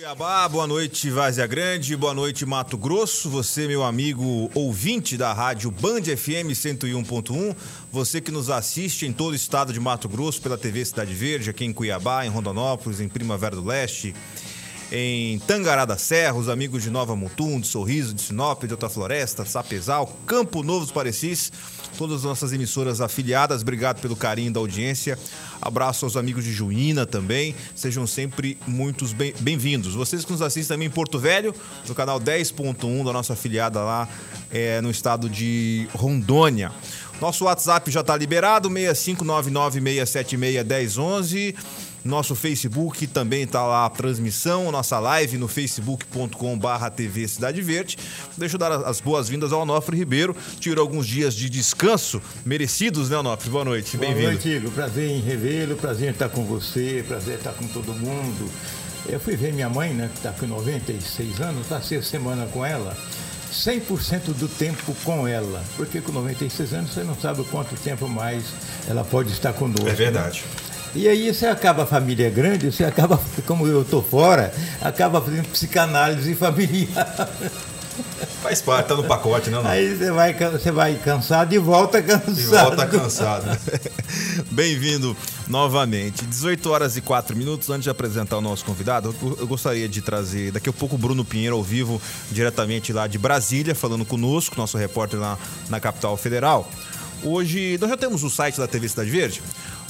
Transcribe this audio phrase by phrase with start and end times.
[0.00, 5.70] Cuiabá, boa noite Várzea Grande, boa noite Mato Grosso, você meu amigo ouvinte da rádio
[5.70, 7.54] Band FM 101.1,
[7.92, 11.50] você que nos assiste em todo o estado de Mato Grosso pela TV Cidade Verde,
[11.50, 14.14] aqui em Cuiabá, em Rondonópolis, em Primavera do Leste,
[14.90, 18.88] em Tangará da Serra, os amigos de Nova Mutum, de Sorriso, de Sinop, de Alta
[18.88, 21.52] Floresta, Sapezal, Campo Novo dos Parecis,
[21.96, 25.18] todas as nossas emissoras afiliadas, obrigado pelo carinho da audiência.
[25.60, 29.94] Abraço aos amigos de Juína também, sejam sempre muitos bem-vindos.
[29.94, 31.54] Vocês que nos assistem também em Porto Velho,
[31.88, 34.08] no canal 10.1 da nossa afiliada lá
[34.50, 36.72] é, no estado de Rondônia.
[37.20, 41.54] Nosso WhatsApp já está liberado, 65996761011.
[42.04, 47.98] Nosso Facebook também está lá a transmissão, nossa live no facebook.com/barra TV Cidade Verde.
[48.36, 50.34] Deixa eu dar as boas-vindas ao Onofre Ribeiro.
[50.58, 53.50] Tirou alguns dias de descanso merecidos, né, Onofre?
[53.50, 54.22] Boa noite, bem-vindo.
[54.22, 54.70] Boa noite, Igor.
[54.70, 58.50] Prazer em revê-lo, prazer em estar com você, prazer em estar com todo mundo.
[59.06, 62.64] Eu fui ver minha mãe, né, que está com 96 anos, passei a semana com
[62.64, 62.96] ela.
[63.52, 68.44] 100% do tempo com ela, porque com 96 anos você não sabe quanto tempo mais
[68.88, 69.88] ela pode estar conosco.
[69.88, 70.42] É verdade.
[70.42, 70.69] Né?
[70.94, 75.46] E aí você acaba a família grande, você acaba, como eu estou fora, acaba fazendo
[75.48, 77.28] psicanálise familiar.
[78.42, 79.60] Faz parte, tá no pacote, né?
[79.62, 79.70] Não?
[79.70, 82.38] Aí você vai, você vai cansado e volta cansado.
[82.38, 83.58] E volta cansado.
[84.50, 85.14] Bem-vindo
[85.46, 86.24] novamente.
[86.24, 87.68] 18 horas e 4 minutos.
[87.68, 91.24] Antes de apresentar o nosso convidado, eu gostaria de trazer daqui a pouco o Bruno
[91.24, 96.68] Pinheiro ao vivo, diretamente lá de Brasília, falando conosco, nosso repórter lá na capital federal.
[97.22, 99.42] Hoje, nós já temos o site da TV Cidade Verde.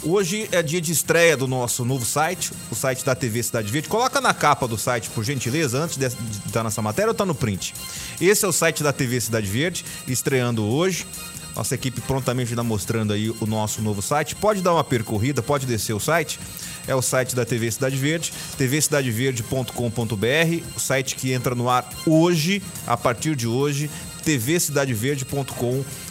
[0.02, 3.86] Hoje é dia de estreia do nosso novo site, o site da TV Cidade Verde.
[3.86, 7.34] Coloca na capa do site, por gentileza, antes de estar nessa matéria ou tá no
[7.34, 7.74] print.
[8.18, 11.06] Esse é o site da TV Cidade Verde, estreando hoje.
[11.54, 14.34] Nossa equipe prontamente está mostrando aí o nosso novo site.
[14.34, 16.40] Pode dar uma percorrida, pode descer o site.
[16.88, 22.62] É o site da TV Cidade Verde, tvcidadeverde.com.br, o site que entra no ar hoje,
[22.86, 23.90] a partir de hoje,
[24.24, 26.09] tvcidadeverde.com.br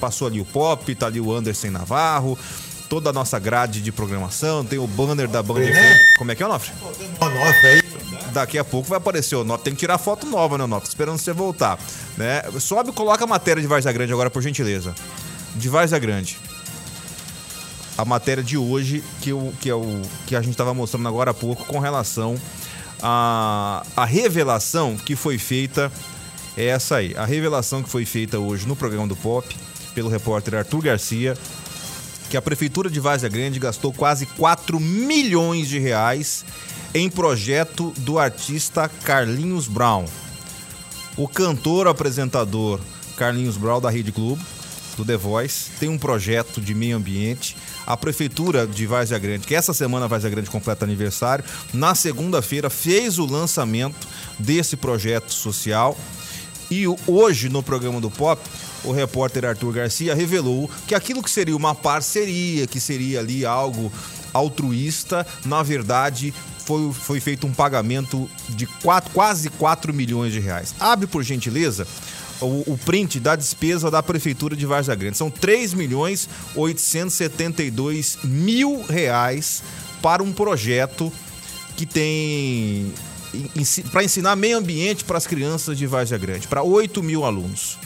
[0.00, 2.38] Passou ali o Pop, tá ali o Anderson Navarro,
[2.88, 5.98] toda a nossa grade de programação, tem o banner da Band é.
[6.18, 6.72] Como é que é, Onofre?
[7.20, 7.82] Onofre aí.
[8.32, 9.64] Daqui a pouco vai aparecer o Onofre.
[9.64, 10.88] Tem que tirar foto nova, né, Onofre?
[10.88, 11.78] Esperando você voltar.
[12.16, 12.42] Né?
[12.60, 14.94] Sobe e coloca a matéria de Varza Grande agora, por gentileza.
[15.54, 16.38] De Varza Grande.
[17.96, 21.30] A matéria de hoje, que, o, que, é o, que a gente estava mostrando agora
[21.30, 22.38] há pouco, com relação
[23.02, 25.90] à, à revelação que foi feita
[26.56, 27.14] é essa aí.
[27.16, 29.54] A revelação que foi feita hoje no programa do Pop,
[29.94, 31.36] pelo repórter Arthur Garcia,
[32.30, 36.44] que a Prefeitura de Várzea Grande gastou quase 4 milhões de reais
[36.94, 40.06] em projeto do artista Carlinhos Brown.
[41.16, 42.80] O cantor apresentador
[43.16, 44.42] Carlinhos Brown da Rede Globo,
[44.96, 47.56] do The Voice, tem um projeto de meio ambiente.
[47.86, 53.18] A Prefeitura de Várzea Grande, que essa semana Várzea Grande completa aniversário, na segunda-feira fez
[53.18, 55.96] o lançamento desse projeto social
[56.70, 58.42] e hoje, no programa do Pop,
[58.84, 63.92] o repórter Arthur Garcia revelou que aquilo que seria uma parceria, que seria ali algo
[64.32, 66.34] altruísta, na verdade
[66.66, 70.74] foi, foi feito um pagamento de quatro, quase 4 milhões de reais.
[70.80, 71.86] Abre, por gentileza,
[72.40, 75.16] o, o, print da despesa da Prefeitura de Vargas Grande.
[75.16, 79.62] São 3 milhões 872 mil reais
[80.02, 81.12] para um projeto
[81.76, 82.92] que tem
[83.90, 87.78] para ensinar meio ambiente para as crianças de Várzea Grande, para 8 mil alunos.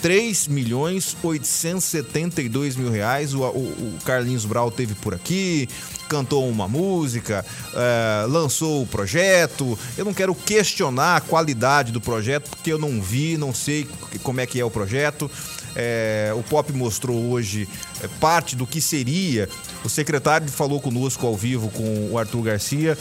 [0.00, 3.34] 3 milhões 872 mil reais.
[3.34, 5.68] O, o, o, Carlinhos Brau teve por aqui,
[6.08, 9.78] cantou uma música, é, lançou o projeto.
[9.96, 13.88] Eu não quero questionar a qualidade do projeto, porque eu não vi, não sei
[14.22, 15.30] como é que é o projeto.
[15.76, 17.68] É, o Pop mostrou hoje
[18.02, 19.48] é, parte do que seria.
[19.84, 22.98] O secretário falou conosco ao vivo com o Arthur Garcia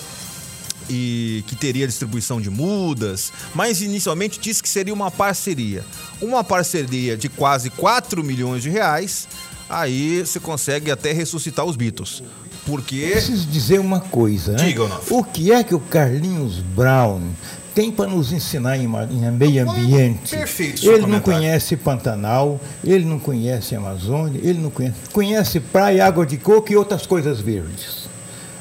[0.90, 5.84] e que teria distribuição de mudas, mas inicialmente disse que seria uma parceria.
[6.22, 9.28] Uma parceria de quase 4 milhões de reais,
[9.70, 12.24] aí você consegue até ressuscitar os Beatles.
[12.66, 13.09] Porque.
[13.12, 14.66] preciso dizer uma coisa, né?
[14.66, 17.22] Diga, O que é que o Carlinhos Brown
[17.74, 20.36] tem para nos ensinar em, em meio ambiente?
[20.36, 20.89] Perfeito.
[20.89, 24.95] Ele não conhece Pantanal, ele não conhece Amazônia, ele não conhece.
[25.13, 28.06] Conhece praia, água de coco e outras coisas verdes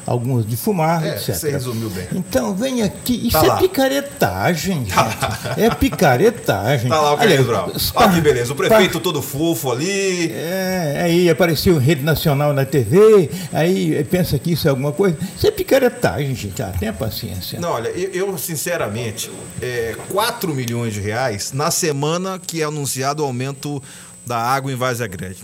[0.06, 1.34] alguns de fumar, é, etc.
[1.34, 2.06] Você resumiu bem.
[2.12, 3.26] Então, vem aqui.
[3.26, 3.56] Isso tá é lá.
[3.56, 5.60] picaretagem, gente.
[5.60, 6.90] é picaretagem.
[6.96, 7.72] Tá lá o Carlinhos Brown.
[7.94, 8.52] Olha que beleza.
[8.52, 10.30] O prefeito todo fofo ali.
[10.32, 15.18] É, aí apareceu Rede Nacional na TV, aí pensa que isso é alguma coisa.
[15.36, 16.62] Isso é picaretagem, gente.
[16.62, 17.58] Ah, tenha paciência.
[17.60, 19.30] Não, olha, eu, eu sinceramente,
[19.60, 23.82] é, 4 milhões de reais na semana que é anunciado o aumento
[24.24, 25.38] da água em Várzea Grande.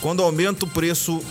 [0.00, 1.22] Quando aumenta o preço.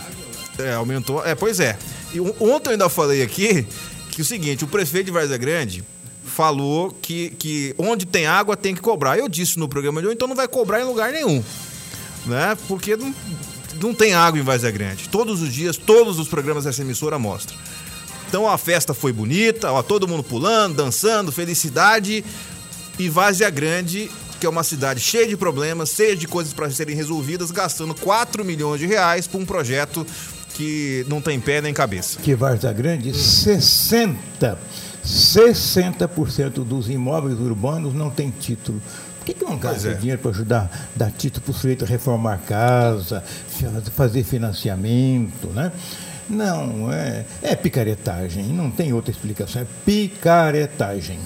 [0.58, 1.24] É, aumentou.
[1.24, 1.76] É, pois é.
[2.12, 3.66] E ontem eu ainda falei aqui
[4.12, 5.82] que é o seguinte, o prefeito de Várzea Grande
[6.24, 9.18] falou que, que onde tem água tem que cobrar.
[9.18, 11.42] Eu disse no programa de hoje, então não vai cobrar em lugar nenhum.
[12.26, 12.56] Né?
[12.68, 13.14] Porque não,
[13.80, 15.08] não tem água em Várzea Grande.
[15.08, 17.56] Todos os dias, todos os programas dessa emissora mostram.
[18.28, 22.24] Então a festa foi bonita, ó, todo mundo pulando, dançando, felicidade.
[22.98, 26.94] E Várzea Grande, que é uma cidade cheia de problemas, cheia de coisas para serem
[26.94, 30.06] resolvidas, gastando 4 milhões de reais para um projeto
[30.54, 32.18] que não tem pé nem cabeça.
[32.20, 34.58] Que Várzea Grande, 60,
[35.04, 38.80] 60% dos imóveis urbanos não tem título.
[39.18, 39.94] Por que, que não gasta é.
[39.94, 43.22] dinheiro para ajudar, dar título para o sujeito a reformar casa,
[43.94, 45.70] fazer financiamento, né?
[46.28, 51.20] Não, é, é picaretagem, não tem outra explicação, é picaretagem.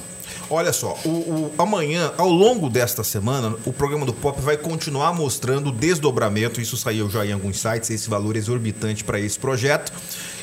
[0.49, 5.13] Olha só, o, o, amanhã, ao longo desta semana, o programa do Pop vai continuar
[5.13, 6.61] mostrando o desdobramento.
[6.61, 9.93] Isso saiu já em alguns sites, esse valor exorbitante para esse projeto.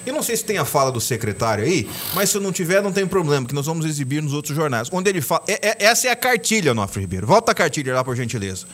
[0.06, 2.92] E não sei se tem a fala do secretário aí, mas se não tiver, não
[2.92, 4.90] tem problema, que nós vamos exibir nos outros jornais.
[4.92, 5.44] Onde ele fala.
[5.48, 7.26] É, é, essa é a cartilha, Nofre Ribeiro.
[7.26, 8.66] Volta a cartilha lá, por gentileza.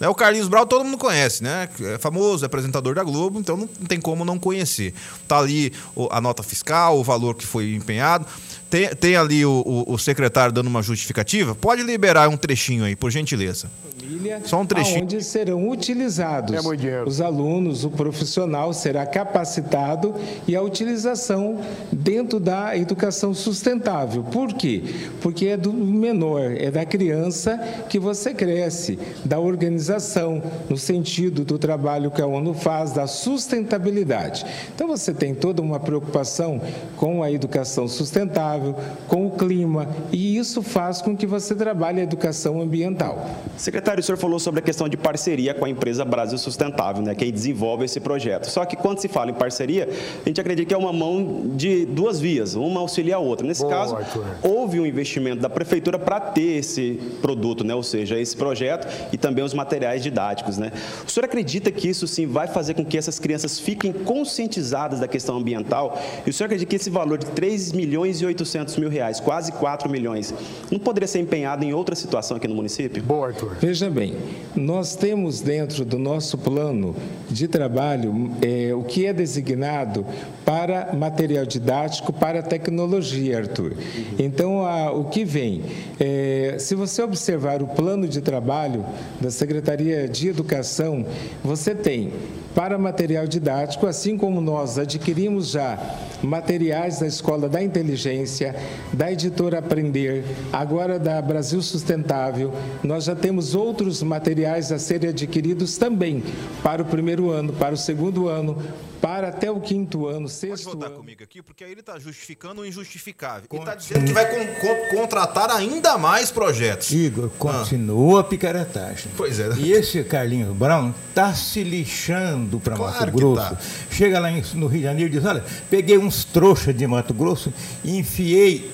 [0.00, 1.68] Né, o Carlinhos Brau todo mundo conhece, né?
[1.80, 4.94] É famoso, é apresentador da Globo, então não tem como não conhecer.
[5.26, 5.72] Tá ali
[6.10, 8.24] a nota fiscal, o valor que foi empenhado.
[8.70, 11.54] Tem, tem ali o, o, o secretário dando uma justificativa.
[11.54, 13.68] Pode liberar um trechinho aí, por gentileza
[14.08, 15.02] família, Só um trechinho.
[15.02, 20.14] onde serão utilizados é os alunos, o profissional será capacitado
[20.46, 21.60] e a utilização
[21.92, 24.22] dentro da educação sustentável.
[24.24, 24.82] Por quê?
[25.20, 27.58] Porque é do menor, é da criança
[27.88, 34.46] que você cresce, da organização, no sentido do trabalho que a ONU faz, da sustentabilidade.
[34.74, 36.60] Então você tem toda uma preocupação
[36.96, 38.74] com a educação sustentável,
[39.06, 43.28] com o clima, e isso faz com que você trabalhe a educação ambiental.
[43.56, 47.02] Secretário Secretário, o senhor falou sobre a questão de parceria com a empresa Brasil Sustentável,
[47.02, 48.46] né, que desenvolve esse projeto.
[48.46, 49.88] Só que quando se fala em parceria,
[50.24, 53.46] a gente acredita que é uma mão de duas vias, uma auxilia a outra.
[53.46, 54.24] Nesse Boa, caso, Arthur.
[54.42, 59.16] houve um investimento da prefeitura para ter esse produto, né, ou seja, esse projeto e
[59.16, 60.58] também os materiais didáticos.
[60.58, 60.72] Né.
[61.06, 65.08] O senhor acredita que isso sim vai fazer com que essas crianças fiquem conscientizadas da
[65.08, 65.98] questão ambiental?
[66.26, 69.52] E o senhor acredita que esse valor de 3 milhões e 800 mil reais, quase
[69.52, 70.32] 4 milhões,
[70.70, 73.02] não poderia ser empenhado em outra situação aqui no município?
[73.02, 73.56] Boa, Arthur.
[73.60, 74.14] Veja Veja bem,
[74.54, 76.94] nós temos dentro do nosso plano
[77.30, 80.04] de trabalho é, o que é designado
[80.44, 83.72] para material didático, para tecnologia, Arthur.
[84.18, 85.62] Então, a, o que vem?
[85.98, 88.84] É, se você observar o plano de trabalho
[89.20, 91.06] da Secretaria de Educação,
[91.42, 92.12] você tem
[92.54, 95.78] para material didático, assim como nós adquirimos já
[96.22, 98.54] materiais da Escola da Inteligência,
[98.92, 105.76] da Editora Aprender, agora da Brasil Sustentável, nós já temos outros materiais a serem adquiridos
[105.76, 106.22] também
[106.62, 108.56] para o primeiro ano, para o segundo ano,
[109.00, 110.96] para até o quinto ano, sexto Pode voltar ano.
[110.96, 113.48] comigo aqui, porque aí ele está justificando o injustificável.
[113.50, 116.90] Ele está dizendo que vai con contratar ainda mais projetos.
[116.90, 118.20] Igor, continua ah.
[118.20, 119.12] a picaretagem.
[119.16, 119.50] Pois é.
[119.58, 123.50] E esse Carlinhos Brown está se lixando para claro Mato Grosso.
[123.50, 123.58] Tá.
[123.90, 127.52] Chega lá no Rio de Janeiro e diz, olha, peguei uns trouxas de Mato Grosso
[127.84, 128.70] e enfiei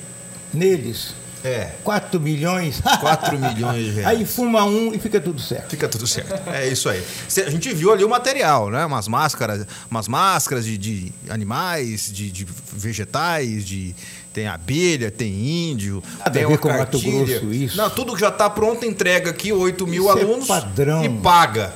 [0.53, 1.15] neles
[1.45, 1.73] é.
[1.85, 2.81] 4 milhões.
[3.01, 4.19] 4 milhões de reais.
[4.19, 5.69] Aí fuma um e fica tudo certo.
[5.69, 6.49] Fica tudo certo.
[6.49, 7.05] É isso aí.
[7.47, 8.85] A gente viu ali o material, né?
[8.87, 13.95] Umas máscaras, umas máscaras de, de animais, de, de, vegetais, de.
[14.33, 17.77] Tem abelha, tem índio, Nada tem a ver com Mato Grosso, isso.
[17.77, 21.05] Não, tudo que já está pronto, entrega aqui 8 mil isso é alunos é padrão.
[21.05, 21.73] e paga.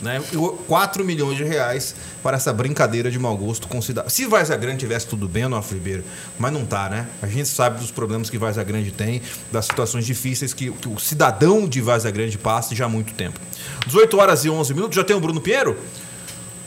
[0.00, 0.22] Né?
[0.68, 4.12] 4 milhões de reais para essa brincadeira de mau gosto com cidade.
[4.12, 6.04] Se Varza Grande tivesse tudo bem, Nossa Ribeiro,
[6.38, 7.08] mas não tá, né?
[7.20, 11.00] A gente sabe dos problemas que Varza Grande tem, das situações difíceis que, que o
[11.00, 13.40] cidadão de Varza Grande passa já há muito tempo.
[13.86, 15.76] 18 horas e 11 minutos, já tem o Bruno Pinheiro?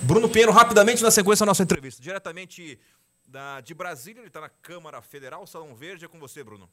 [0.02, 2.78] Bruno Pinheiro, rapidamente na sequência da nossa entrevista, diretamente
[3.28, 6.68] da, de Brasília, ele está na Câmara Federal, Salão Verde, é com você, Bruno.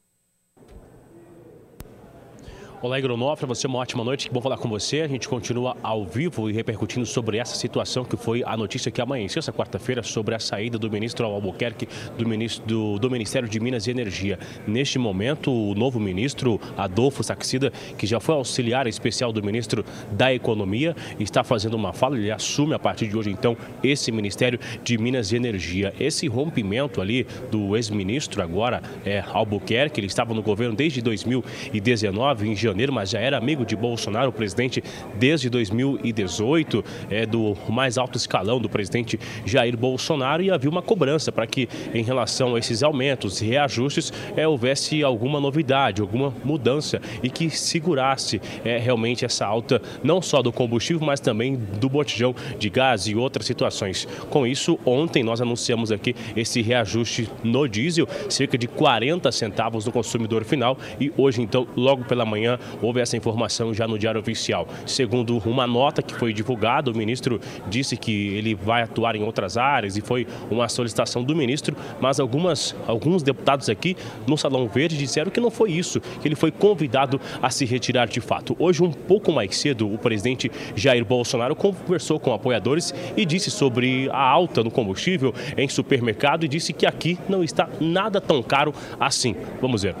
[2.81, 5.01] Olá, Igronofra, você uma ótima noite, que bom falar com você.
[5.01, 9.01] A gente continua ao vivo e repercutindo sobre essa situação que foi a notícia que
[9.01, 13.59] amanheceu essa quarta-feira sobre a saída do ministro Albuquerque do, ministro, do, do, Ministério de
[13.59, 14.39] Minas e Energia.
[14.65, 19.83] Neste momento, o novo ministro, Adolfo Saxida, que já foi auxiliar especial do ministro
[20.13, 24.57] da Economia, está fazendo uma fala, ele assume a partir de hoje, então, esse Ministério
[24.85, 25.93] de Minas e Energia.
[25.99, 32.55] Esse rompimento ali do ex-ministro agora é Albuquerque, ele estava no governo desde 2019, em
[32.71, 34.83] Janeiro, mas já era amigo de Bolsonaro, o presidente
[35.15, 41.31] desde 2018, é do mais alto escalão do presidente Jair Bolsonaro e havia uma cobrança
[41.31, 47.01] para que em relação a esses aumentos e reajustes é, houvesse alguma novidade, alguma mudança
[47.23, 52.35] e que segurasse é, realmente essa alta não só do combustível, mas também do botijão
[52.57, 54.07] de gás e outras situações.
[54.29, 59.91] Com isso, ontem nós anunciamos aqui esse reajuste no diesel, cerca de 40 centavos no
[59.91, 64.67] consumidor final e hoje então, logo pela manhã, houve essa informação já no Diário Oficial.
[64.85, 69.57] Segundo uma nota que foi divulgada, o ministro disse que ele vai atuar em outras
[69.57, 73.95] áreas e foi uma solicitação do ministro, mas algumas, alguns deputados aqui
[74.27, 78.07] no Salão Verde disseram que não foi isso, que ele foi convidado a se retirar
[78.07, 78.55] de fato.
[78.59, 84.09] Hoje, um pouco mais cedo, o presidente Jair Bolsonaro conversou com apoiadores e disse sobre
[84.11, 88.73] a alta no combustível em supermercado e disse que aqui não está nada tão caro
[88.99, 89.35] assim.
[89.61, 89.95] Vamos ver.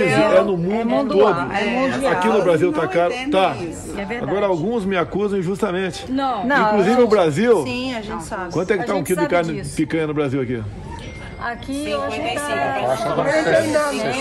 [0.00, 1.36] É no mundo todo.
[2.10, 3.12] Aqui no Brasil está caro.
[3.30, 3.54] Tá.
[4.22, 6.10] Agora alguns me acusam injustamente.
[6.10, 6.44] Não.
[6.46, 7.62] Inclusive o Brasil.
[7.64, 8.52] Sim, a gente sabe.
[8.52, 10.62] Quanto é que está um quilo de carne picanha no Brasil aqui?
[11.40, 12.24] Aqui hoje A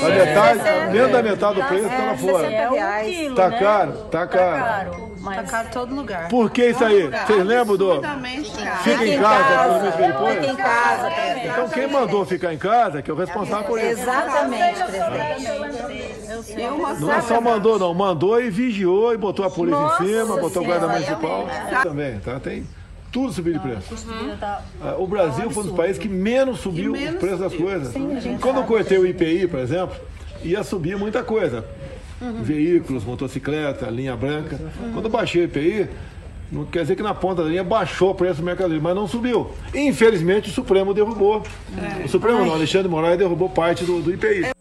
[0.09, 0.59] metade,
[0.91, 2.47] menos da metade do preço está lá fora.
[2.47, 3.33] reais.
[3.35, 5.10] Tá caro, tá caro.
[5.21, 6.27] Mas Tá caro em todo lugar.
[6.29, 7.09] Por que isso aí?
[7.09, 8.01] Vocês lembram do.
[8.83, 10.35] Fica em casa, pelo menos que ele põe?
[10.35, 11.11] fica em casa.
[11.45, 13.87] Então quem mandou ficar em casa, que é o responsável por isso.
[14.01, 16.61] Exatamente, presidente.
[16.99, 17.93] Não é só mandou, não.
[17.93, 21.47] Mandou e vigiou e botou a polícia Nossa em cima, botou o guarda municipal.
[21.83, 22.39] Também, tá?
[22.39, 22.65] Tem
[23.11, 24.07] tudo subiu de preço.
[24.81, 27.93] Ah, O Brasil foi um dos países que menos subiu o preço das coisas.
[28.39, 29.95] Quando eu cortei o IPI, por exemplo,
[30.43, 31.65] ia subir muita coisa.
[32.41, 34.59] Veículos, motocicleta, linha branca.
[34.93, 35.89] Quando eu baixei o IPI,
[36.51, 39.07] não quer dizer que na ponta da linha baixou o preço do mercadoria, mas não
[39.07, 39.51] subiu.
[39.73, 41.43] Infelizmente o Supremo derrubou.
[42.03, 44.60] O Supremo não, Alexandre Moraes derrubou parte do, do IPI.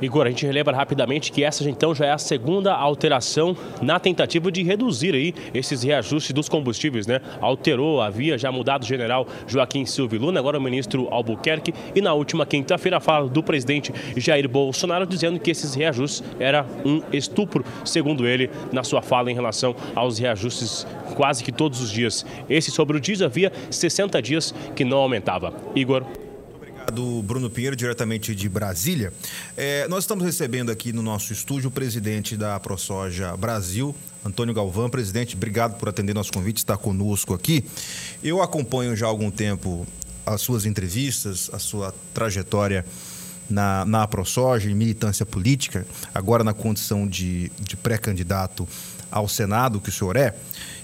[0.00, 4.50] Igor, a gente relembra rapidamente que essa então já é a segunda alteração na tentativa
[4.50, 7.20] de reduzir aí esses reajustes dos combustíveis, né?
[7.40, 12.00] Alterou, havia já mudado o general Joaquim Silva e Luna, agora o ministro Albuquerque, e
[12.00, 17.64] na última quinta-feira fala do presidente Jair Bolsonaro dizendo que esses reajustes era um estupro,
[17.84, 20.86] segundo ele, na sua fala em relação aos reajustes
[21.16, 22.24] quase que todos os dias.
[22.48, 25.52] Esse sobre o diesel havia 60 dias que não aumentava.
[25.74, 26.04] Igor.
[26.90, 29.12] Do Bruno Pinheiro, diretamente de Brasília.
[29.56, 34.88] É, nós estamos recebendo aqui no nosso estúdio o presidente da ProSoja Brasil, Antônio Galvão.
[34.88, 37.64] Presidente, obrigado por atender nosso convite, estar conosco aqui.
[38.22, 39.86] Eu acompanho já há algum tempo
[40.24, 42.84] as suas entrevistas, a sua trajetória
[43.48, 48.68] na, na ProSoja, em militância política, agora na condição de, de pré-candidato
[49.10, 50.34] ao Senado, que o senhor é.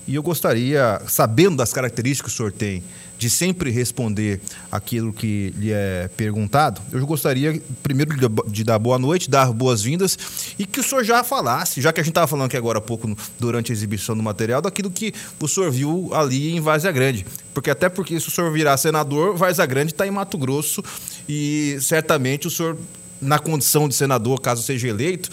[0.07, 2.85] E eu gostaria, sabendo das características que o senhor tem,
[3.17, 4.41] de sempre responder
[4.71, 8.15] aquilo que lhe é perguntado, eu gostaria, primeiro,
[8.49, 10.19] de dar boa noite, dar boas-vindas
[10.59, 12.83] e que o senhor já falasse, já que a gente estava falando aqui agora há
[12.83, 17.25] pouco, durante a exibição do material, daquilo que o senhor viu ali em Várzea Grande.
[17.55, 20.83] Porque até porque se o senhor virar senador, Várzea Grande está em Mato Grosso
[21.27, 22.77] e certamente o senhor,
[23.25, 25.31] na condição de senador, caso seja eleito,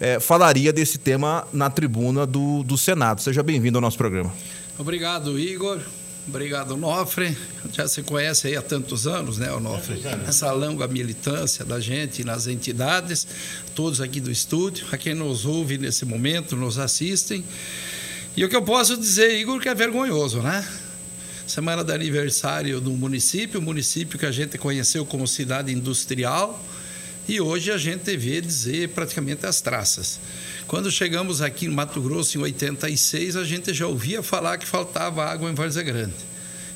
[0.00, 3.20] é, falaria desse tema na tribuna do, do Senado.
[3.20, 4.32] Seja bem-vindo ao nosso programa.
[4.78, 5.80] Obrigado, Igor.
[6.28, 7.36] Obrigado, Onofre.
[7.72, 10.02] Já se conhece aí há tantos anos, né, Onofre?
[10.26, 13.26] Essa longa militância da gente nas entidades,
[13.76, 17.44] todos aqui do estúdio, a quem nos ouve nesse momento, nos assistem.
[18.36, 20.66] E o que eu posso dizer, Igor, que é vergonhoso, né?
[21.46, 26.60] Semana do aniversário do município, município que a gente conheceu como cidade industrial,
[27.28, 30.20] e hoje a gente vê dizer praticamente as traças.
[30.66, 35.24] Quando chegamos aqui em Mato Grosso em 86, a gente já ouvia falar que faltava
[35.24, 36.14] água em Várzea Grande.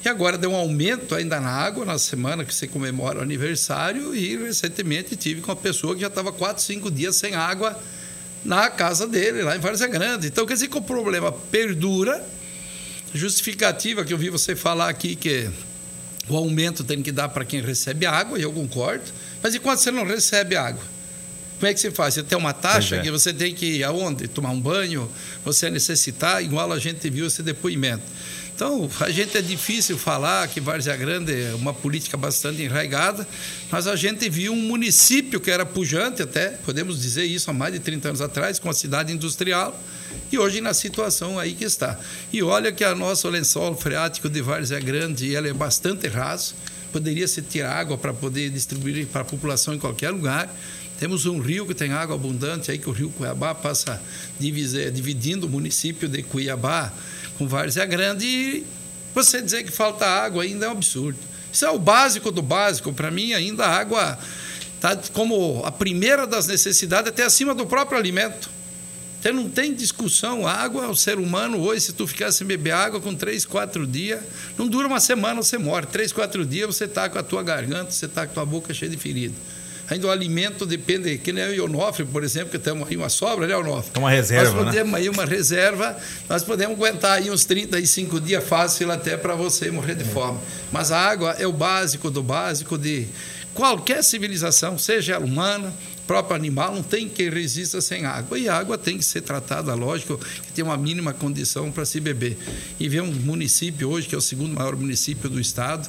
[0.05, 4.15] E agora deu um aumento ainda na água na semana que você comemora o aniversário
[4.15, 7.79] e recentemente tive com uma pessoa que já estava 4, 5 dias sem água
[8.45, 10.29] na casa dele, lá em Várzea Grande.
[10.29, 12.25] Então quer dizer que o problema perdura.
[13.13, 15.51] Justificativa que eu vi você falar aqui que
[16.33, 19.05] o aumento tem que dar para quem recebe água, e eu concordo.
[19.43, 20.83] Mas e quando você não recebe água?
[21.59, 22.15] Como é que você faz?
[22.15, 23.03] Você tem uma taxa é.
[23.03, 24.27] que você tem que ir aonde?
[24.29, 25.11] Tomar um banho?
[25.45, 28.03] Você necessitar, igual a gente viu esse depoimento.
[28.61, 33.27] Então, a gente é difícil falar que Várzea Grande é uma política bastante enraigada,
[33.71, 37.73] mas a gente viu um município que era pujante até, podemos dizer isso há mais
[37.73, 39.75] de 30 anos atrás, com a cidade industrial,
[40.31, 41.99] e hoje na situação aí que está.
[42.31, 46.55] E olha que a nosso lençol freático de Várzea Grande, ele é bastante raso,
[46.93, 50.55] poderia se tirar água para poder distribuir para a população em qualquer lugar.
[51.01, 53.99] Temos um rio que tem água abundante aí, que o rio Cuiabá passa
[54.39, 56.93] dividindo o município de Cuiabá
[57.39, 58.27] com Várzea Grande.
[58.27, 58.67] E
[59.15, 61.19] você dizer que falta água ainda é um absurdo.
[61.51, 62.93] Isso é o básico do básico.
[62.93, 64.19] Para mim, ainda a água
[64.79, 68.51] tá como a primeira das necessidades, até acima do próprio alimento.
[69.21, 70.47] Então não tem discussão.
[70.47, 73.87] A água, o ser humano hoje, se tu ficar sem beber água com três, quatro
[73.87, 74.21] dias,
[74.59, 75.87] não dura uma semana, você morre.
[75.87, 78.75] Três, quatro dias você está com a tua garganta, você está com a tua boca
[78.75, 79.35] cheia de ferida.
[79.91, 83.45] Ainda o alimento depende, que nem o Ionofre, por exemplo, que temos aí uma sobra,
[83.45, 83.91] né, Ionofre?
[83.93, 84.65] É uma reserva, Nós né?
[84.65, 85.97] podemos aí uma reserva,
[86.29, 90.39] nós podemos aguentar aí uns 35 dias fácil até para você morrer de fome.
[90.71, 93.09] Mas a água é o básico do básico de
[93.53, 95.75] qualquer civilização, seja ela humana,
[96.07, 98.39] próprio animal, não tem quem resista sem água.
[98.39, 102.01] E a água tem que ser tratada, lógico, que tem uma mínima condição para se
[102.01, 102.37] beber.
[102.79, 105.89] E ver um município hoje, que é o segundo maior município do estado,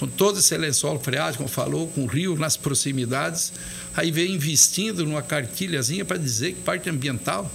[0.00, 3.52] com todo esse lençol freático, como falou, com o rio nas proximidades,
[3.94, 7.50] aí vem investindo numa cartilhazinha para dizer que parte ambiental.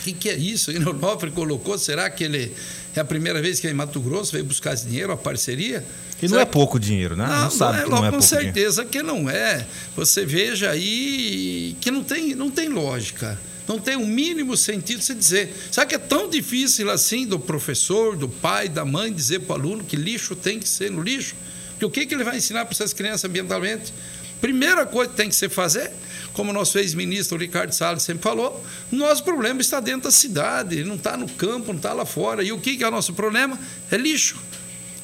[0.00, 0.70] O que, que é isso?
[0.76, 2.54] E Nofre colocou, será que ele
[2.94, 5.82] é a primeira vez que é em Mato Grosso veio buscar esse dinheiro, a parceria?
[6.20, 7.26] E não Será é pouco dinheiro, né?
[7.26, 8.44] não, Não sabe não é, que não é com pouco dinheiro.
[8.54, 9.66] certeza que não é.
[9.96, 13.38] Você veja aí que não tem, não tem lógica.
[13.68, 15.54] Não tem o mínimo sentido você dizer.
[15.70, 19.60] Sabe que é tão difícil assim do professor, do pai, da mãe dizer para o
[19.60, 21.36] aluno que lixo tem que ser no lixo?
[21.72, 23.92] Porque o que, que ele vai ensinar para essas crianças ambientalmente?
[24.40, 25.90] Primeira coisa que tem que ser fazer,
[26.32, 31.16] como nosso ex-ministro Ricardo Salles sempre falou, nosso problema está dentro da cidade, não está
[31.16, 32.42] no campo, não está lá fora.
[32.42, 33.58] E o que, que é o nosso problema?
[33.90, 34.36] É lixo.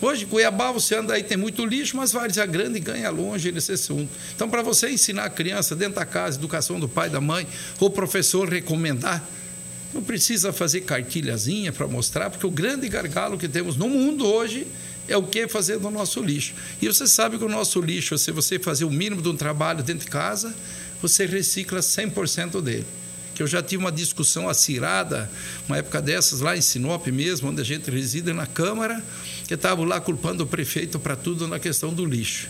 [0.05, 4.11] Hoje, Cuiabá, você anda aí, tem muito lixo, mas Várzea Grande ganha longe nesse assunto.
[4.37, 7.47] Então, para você ensinar a criança dentro da casa, educação do pai, da mãe,
[7.81, 9.27] ou professor recomendar,
[9.95, 14.67] não precisa fazer cartilhazinha para mostrar, porque o grande gargalo que temos no mundo hoje
[15.09, 16.53] é o que fazer do nosso lixo.
[16.83, 19.83] E você sabe que o nosso lixo, se você fazer o mínimo de um trabalho
[19.83, 20.55] dentro de casa,
[21.01, 22.85] você recicla 100% dele.
[23.35, 25.31] Que eu já tive uma discussão acirada,
[25.69, 29.03] uma época dessas, lá em Sinop mesmo, onde a gente reside na Câmara,
[29.47, 32.49] que estavam lá culpando o prefeito para tudo na questão do lixo.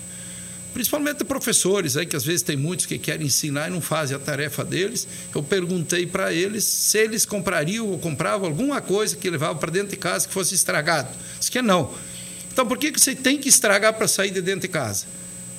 [0.74, 4.18] Principalmente professores, aí, que às vezes tem muitos que querem ensinar e não fazem a
[4.18, 5.06] tarefa deles.
[5.32, 9.90] Eu perguntei para eles se eles comprariam ou compravam alguma coisa que levavam para dentro
[9.90, 11.08] de casa que fosse estragado.
[11.38, 11.94] Diz que não.
[12.52, 15.06] Então, por que que você tem que estragar para sair de dentro de casa?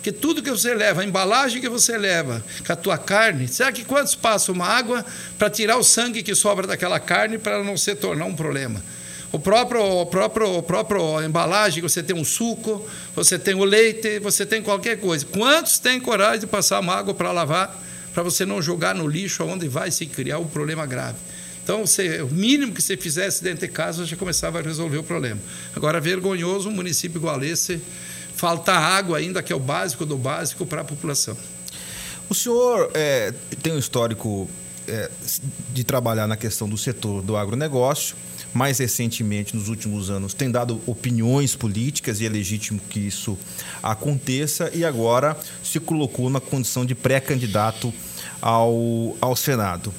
[0.06, 3.72] Porque tudo que você leva, a embalagem que você leva, com a tua carne, será
[3.72, 5.04] que quantos passam uma água
[5.36, 8.84] para tirar o sangue que sobra daquela carne para não se tornar um problema?
[9.32, 14.20] O próprio, o próprio, o próprio embalagem, você tem um suco, você tem o leite,
[14.20, 15.26] você tem qualquer coisa.
[15.26, 17.76] Quantos têm coragem de passar uma água para lavar,
[18.14, 21.18] para você não jogar no lixo, onde vai se criar um problema grave?
[21.64, 25.04] Então, você, o mínimo que você fizesse dentro de casa já começava a resolver o
[25.04, 25.42] problema.
[25.76, 27.82] Agora, vergonhoso um município igual esse
[28.36, 31.36] faltar água ainda, que é o básico do básico para a população.
[32.30, 34.50] O senhor é, tem um histórico
[34.88, 35.10] é,
[35.74, 38.16] de trabalhar na questão do setor do agronegócio.
[38.54, 43.38] Mais recentemente, nos últimos anos, tem dado opiniões políticas e é legítimo que isso
[43.84, 44.72] aconteça.
[44.74, 47.94] E agora se colocou na condição de pré-candidato
[48.42, 49.94] ao, ao Senado.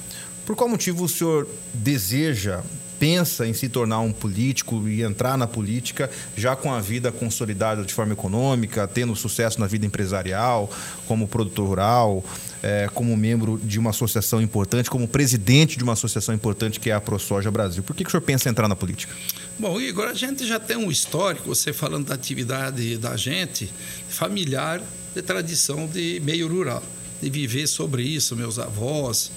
[0.45, 2.61] Por qual motivo o senhor deseja,
[2.99, 7.83] pensa em se tornar um político e entrar na política já com a vida consolidada
[7.83, 10.69] de forma econômica, tendo sucesso na vida empresarial,
[11.07, 12.23] como produtor rural,
[12.61, 16.93] é, como membro de uma associação importante, como presidente de uma associação importante que é
[16.93, 17.83] a ProSoja Brasil?
[17.83, 19.13] Por que, que o senhor pensa em entrar na política?
[19.59, 23.71] Bom, Igor, a gente já tem um histórico, você falando da atividade da gente,
[24.09, 24.81] familiar,
[25.15, 26.83] de tradição de meio rural,
[27.21, 29.31] de viver sobre isso, meus avós,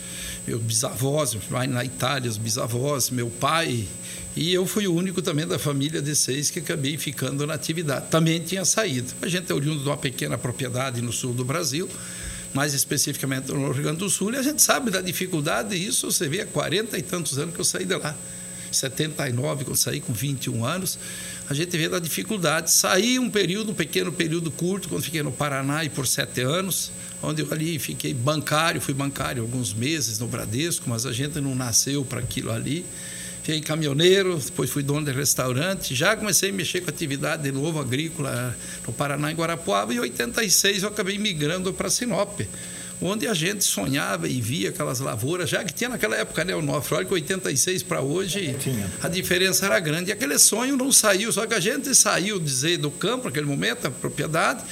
[0.47, 3.87] meus bisavós, vai na Itália, os bisavós, meu pai,
[4.37, 8.07] e eu fui o único também da família de seis que acabei ficando na atividade.
[8.11, 9.13] Também tinha saído.
[9.21, 11.89] A gente é oriundo de uma pequena propriedade no sul do Brasil,
[12.55, 16.29] mais especificamente no Rio Grande do Sul, e a gente sabe da dificuldade, isso você
[16.29, 18.17] vê há 40 e tantos anos que eu saí de lá.
[18.71, 20.99] 79, que eu saí com 21 anos,
[21.49, 22.71] a gente vê da dificuldade.
[22.71, 26.93] Saí um período, um pequeno período curto, quando fiquei no Paraná e por sete anos,
[27.23, 31.55] onde eu ali fiquei bancário, fui bancário alguns meses no Bradesco, mas a gente não
[31.55, 32.85] nasceu para aquilo ali.
[33.43, 37.81] Fiquei caminhoneiro, depois fui dono de restaurante, já comecei a mexer com atividade de novo
[37.81, 38.55] agrícola
[38.87, 42.43] no Paraná, em Guarapuava, e em 86 eu acabei migrando para Sinop
[43.01, 46.63] onde a gente sonhava e via aquelas lavouras, já que tinha naquela época, né, o
[46.63, 48.55] Nofre, olha que 86 para hoje,
[49.03, 50.11] a diferença era grande.
[50.11, 53.87] E aquele sonho não saiu, só que a gente saiu, dizer, do campo naquele momento,
[53.87, 54.63] a propriedade,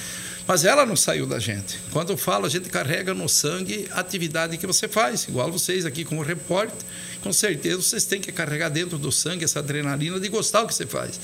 [0.49, 1.77] mas ela não saiu da gente.
[1.91, 5.85] Quando eu falo, a gente carrega no sangue a atividade que você faz, igual vocês
[5.85, 6.75] aqui como repórter,
[7.21, 10.73] com certeza vocês têm que carregar dentro do sangue essa adrenalina de gostar do que
[10.73, 11.19] você faz.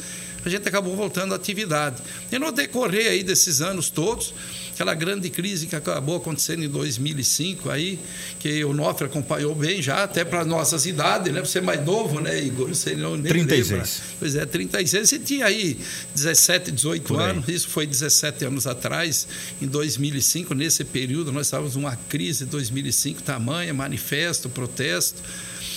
[0.45, 2.03] a gente acabou voltando à atividade.
[2.31, 4.31] E no decorrer aí desses anos todos,
[4.75, 7.97] aquela grande crise que acabou acontecendo em 2005 aí,
[8.39, 11.39] que o Nofre acompanhou bem já, até para nossas idades, né?
[11.39, 12.67] Você é mais novo, né, Igor?
[12.67, 13.71] Você não nem 36.
[13.71, 13.89] lembra.
[14.19, 15.09] Pois é, 36.
[15.09, 15.79] Você tinha aí
[16.13, 17.31] 17, 18 Por aí.
[17.31, 19.25] anos, isso foi 17 anos atrás,
[19.61, 25.21] em 2005, nesse período, nós estávamos numa crise em 2005, tamanha, manifesto, protesto.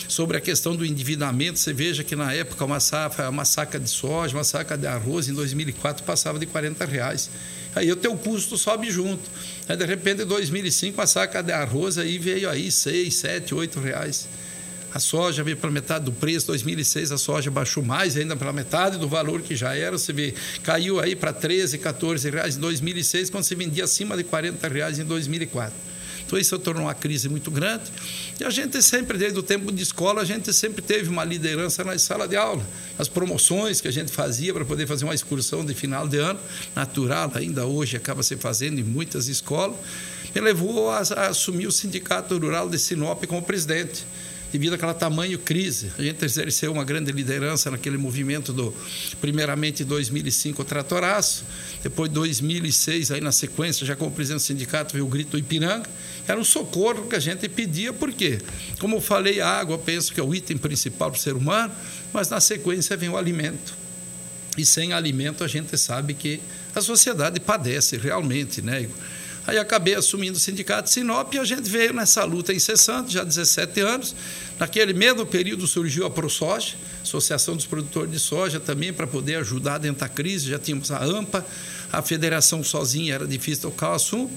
[0.08, 3.90] Sobre a questão do endividamento, você veja que na época uma, safra, uma saca de
[3.90, 7.30] soja, uma saca de arroz, em 2004 passava de 40 reais.
[7.76, 9.22] Aí o teu custo sobe junto.
[9.68, 13.78] Aí, de repente, em 2005, a saca de arroz aí veio aí 6, 7, 8
[13.80, 14.26] reais.
[14.94, 16.46] A soja veio para metade do preço.
[16.46, 19.98] 2006 a soja baixou mais ainda pela metade do valor que já era.
[19.98, 24.24] Você vê, caiu aí para 13, 14 reais em 2006, quando se vendia acima de
[24.24, 25.97] 40 reais em 2004.
[26.28, 27.84] Então isso tornou uma crise muito grande.
[28.38, 31.82] E a gente sempre, desde o tempo de escola, a gente sempre teve uma liderança
[31.82, 32.62] na sala de aula.
[32.98, 36.38] As promoções que a gente fazia para poder fazer uma excursão de final de ano,
[36.76, 39.78] natural, ainda hoje acaba se fazendo em muitas escolas,
[40.34, 44.04] me levou a, a assumir o Sindicato Rural de Sinop como presidente
[44.52, 45.90] devido àquela tamanho crise.
[45.98, 48.74] A gente exerceu uma grande liderança naquele movimento do,
[49.20, 51.44] primeiramente em 2005, o Tratoraço,
[51.82, 55.88] depois 2006, aí na sequência, já como presidente do sindicato, veio o Grito do Ipiranga.
[56.26, 58.38] Era um socorro que a gente pedia, por quê?
[58.78, 61.72] Como eu falei, a água, penso que é o item principal para o ser humano,
[62.12, 63.74] mas na sequência vem o alimento.
[64.56, 66.40] E sem alimento a gente sabe que
[66.74, 68.88] a sociedade padece realmente, né?
[69.48, 73.22] Aí acabei assumindo o sindicato de Sinop e a gente veio nessa luta incessante, já
[73.22, 74.14] há 17 anos.
[74.58, 79.78] Naquele mesmo período surgiu a ProSoja, Associação dos Produtores de Soja, também para poder ajudar
[79.78, 80.50] dentro da crise.
[80.50, 81.46] Já tínhamos a AMPA,
[81.90, 84.34] a federação sozinha era difícil tocar o assunto.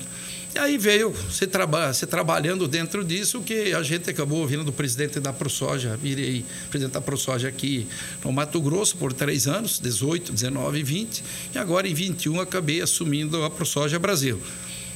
[0.56, 4.72] E aí veio se, traba se trabalhando dentro disso, que a gente acabou ouvindo do
[4.72, 7.86] presidente da ProSoja, virei presidente da ProSoja aqui
[8.24, 12.82] no Mato Grosso por três anos, 18, 19 e 20, e agora em 21 acabei
[12.82, 14.42] assumindo a ProSoja Brasil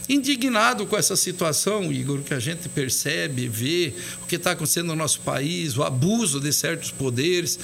[0.08, 4.96] indignado com essa situação, Igor, que a gente percebe, vê o que está acontecendo no
[4.96, 7.60] nosso país, o abuso de certos poderes,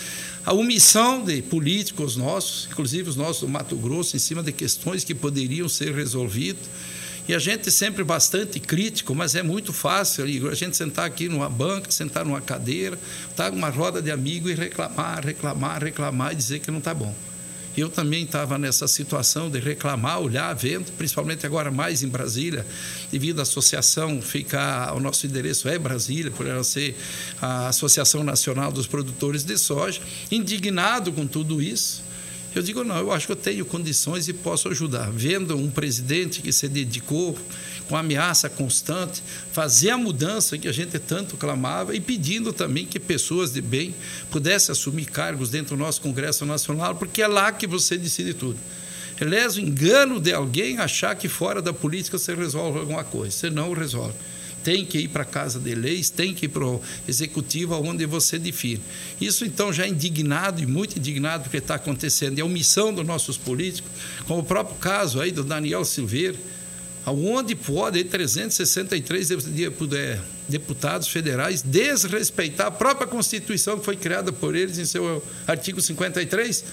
[0.45, 5.03] a omissão de políticos nossos, inclusive os nossos do Mato Grosso, em cima de questões
[5.03, 6.65] que poderiam ser resolvidas.
[7.27, 11.29] E a gente sempre bastante crítico, mas é muito fácil, Igor, a gente sentar aqui
[11.29, 12.97] numa banca, sentar numa cadeira,
[13.29, 16.93] estar tá numa roda de amigo e reclamar, reclamar, reclamar e dizer que não está
[16.93, 17.15] bom.
[17.75, 22.65] Eu também estava nessa situação de reclamar, olhar, vendo, principalmente agora mais em Brasília,
[23.09, 26.95] devido à associação ficar, o nosso endereço é Brasília, por ela ser
[27.41, 32.03] a Associação Nacional dos Produtores de Soja, indignado com tudo isso.
[32.53, 35.09] Eu digo, não, eu acho que eu tenho condições e posso ajudar.
[35.09, 37.37] Vendo um presidente que se dedicou
[37.91, 42.97] com ameaça constante, fazer a mudança que a gente tanto clamava e pedindo também que
[42.97, 43.93] pessoas de bem
[44.29, 48.57] pudessem assumir cargos dentro do nosso Congresso Nacional, porque é lá que você decide tudo.
[49.19, 53.35] É lesa o engano de alguém achar que fora da política você resolve alguma coisa.
[53.35, 54.13] Você não resolve
[54.63, 58.05] tem que ir para a Casa de Leis, tem que ir para o Executivo, onde
[58.05, 58.79] você define.
[59.19, 62.37] Isso, então, já é indignado e muito indignado porque está acontecendo.
[62.37, 63.91] E a omissão dos nossos políticos,
[64.27, 66.37] como o próprio caso aí do Daniel Silveira,
[67.05, 69.29] onde pode 363
[70.47, 76.63] deputados federais desrespeitar a própria Constituição que foi criada por eles em seu artigo 53.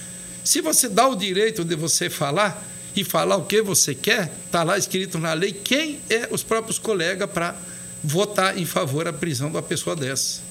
[0.44, 2.62] Se você dá o direito de você falar
[2.94, 6.78] e falar o que você quer, está lá escrito na lei quem é os próprios
[6.78, 7.56] colegas para
[8.02, 10.47] votar em favor da prisão de uma pessoa dessa.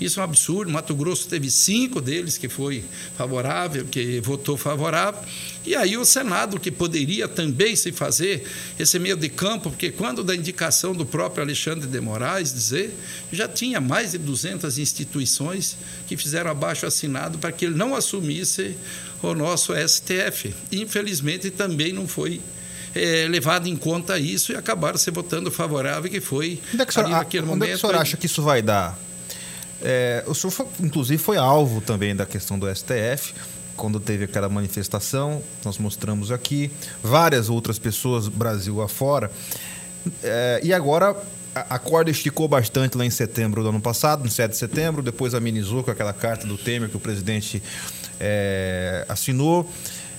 [0.00, 0.70] Isso é um absurdo.
[0.70, 2.84] Mato Grosso teve cinco deles que foi
[3.16, 5.20] favorável, que votou favorável.
[5.64, 8.46] E aí o Senado, que poderia também se fazer
[8.78, 12.94] esse meio de campo, porque quando da indicação do próprio Alexandre de Moraes dizer,
[13.32, 18.76] já tinha mais de 200 instituições que fizeram abaixo assinado para que ele não assumisse
[19.22, 20.54] o nosso STF.
[20.70, 22.40] Infelizmente também não foi
[22.94, 26.90] é, levado em conta isso e acabaram se votando favorável, que foi onde é que
[26.90, 27.68] o senhor, naquele onde momento.
[27.68, 28.98] É que o senhor acha que isso vai dar?
[29.82, 33.34] É, o senhor, foi, inclusive, foi alvo também da questão do STF,
[33.76, 36.70] quando teve aquela manifestação, nós mostramos aqui,
[37.02, 39.30] várias outras pessoas, Brasil afora.
[40.22, 41.14] É, e agora
[41.54, 45.34] a, corda esticou bastante lá em setembro do ano passado, no 7 de setembro, depois
[45.34, 47.62] amenizou com aquela carta do Temer que o presidente
[48.20, 49.70] é, assinou.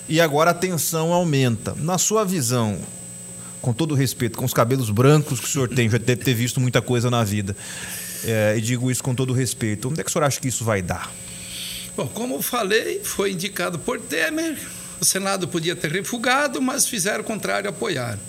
[0.10, 1.76] E agora a tensão aumenta.
[1.76, 2.80] Na sua visão,
[3.62, 6.60] com todo respeito, com os cabelos brancos que o senhor tem, já deve ter visto
[6.60, 7.56] muita coisa na vida.
[8.23, 9.89] É, e digo isso com todo respeito.
[9.89, 11.12] Onde é que o senhor acha que isso vai dar?
[11.95, 14.58] Bom, como eu falei, foi indicado por Temer.
[14.99, 18.19] O Senado podia ter refugado, mas fizeram o contrário, apoiaram.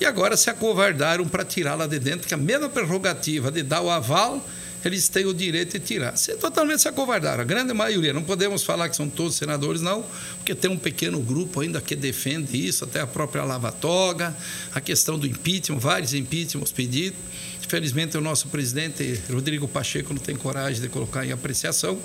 [0.00, 3.90] E agora se acovardaram para tirá-la de dentro, que a mesma prerrogativa de dar o
[3.90, 4.44] aval
[4.84, 6.16] eles têm o direito de tirar.
[6.16, 10.04] Se totalmente se acovardaram, a grande maioria, não podemos falar que são todos senadores, não,
[10.36, 14.36] porque tem um pequeno grupo ainda que defende isso, até a própria Lava Toga,
[14.74, 17.18] a questão do impeachment, vários impeachments pedidos.
[17.66, 21.98] Infelizmente, o nosso presidente Rodrigo Pacheco não tem coragem de colocar em apreciação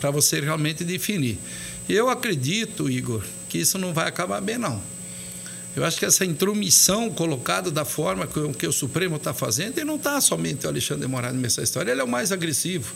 [0.00, 1.38] para você realmente definir.
[1.88, 4.80] Eu acredito, Igor, que isso não vai acabar bem, não.
[5.74, 9.84] Eu acho que essa intromissão colocada da forma que, que o Supremo está fazendo, e
[9.84, 12.92] não está somente o Alexandre Moraes nessa história, ele é o mais agressivo.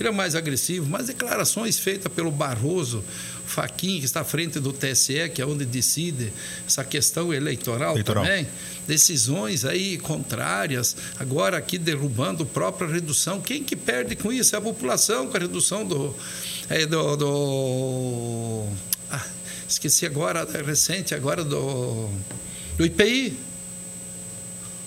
[0.00, 3.04] Ele é mais agressivo, mas declarações feitas pelo Barroso,
[3.46, 6.32] Faquin, que está à frente do TSE, que é onde decide
[6.66, 8.24] essa questão eleitoral, Eleitoral.
[8.24, 8.48] também,
[8.88, 13.40] decisões aí contrárias, agora aqui derrubando a própria redução.
[13.42, 14.54] Quem que perde com isso?
[14.54, 16.14] É a população com a redução do.
[16.70, 18.66] é, do, do-
[19.10, 19.26] ah,
[19.68, 22.08] esqueci agora, recente, agora do,
[22.78, 23.36] do IPI.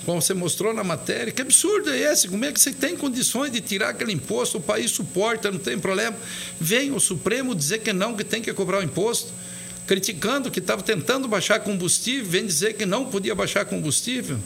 [0.05, 2.27] Como você mostrou na matéria, que absurdo é esse?
[2.27, 4.57] Como é que você tem condições de tirar aquele imposto?
[4.57, 6.15] O país suporta, não tem problema.
[6.59, 9.31] Vem o Supremo dizer que não, que tem que cobrar o imposto,
[9.87, 14.37] criticando que estava tentando baixar combustível, vem dizer que não podia baixar combustível.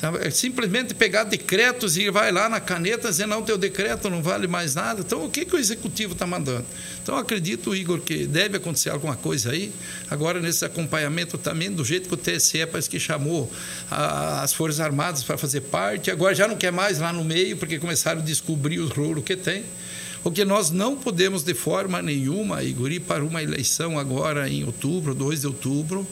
[0.00, 0.18] Sabe?
[0.26, 4.46] É simplesmente pegar decretos e vai lá na caneta dizer não, teu decreto não vale
[4.46, 5.00] mais nada.
[5.00, 6.66] Então, o que, que o executivo está mandando?
[7.02, 9.72] Então, acredito, Igor, que deve acontecer alguma coisa aí.
[10.10, 13.50] Agora, nesse acompanhamento também, do jeito que o TSE parece que chamou
[13.90, 17.56] a- as Forças Armadas para fazer parte, agora já não quer mais lá no meio,
[17.56, 19.64] porque começaram a descobrir os rolos que tem.
[20.22, 24.62] O que nós não podemos, de forma nenhuma, Igor, ir para uma eleição agora em
[24.64, 26.06] outubro, 2 de outubro,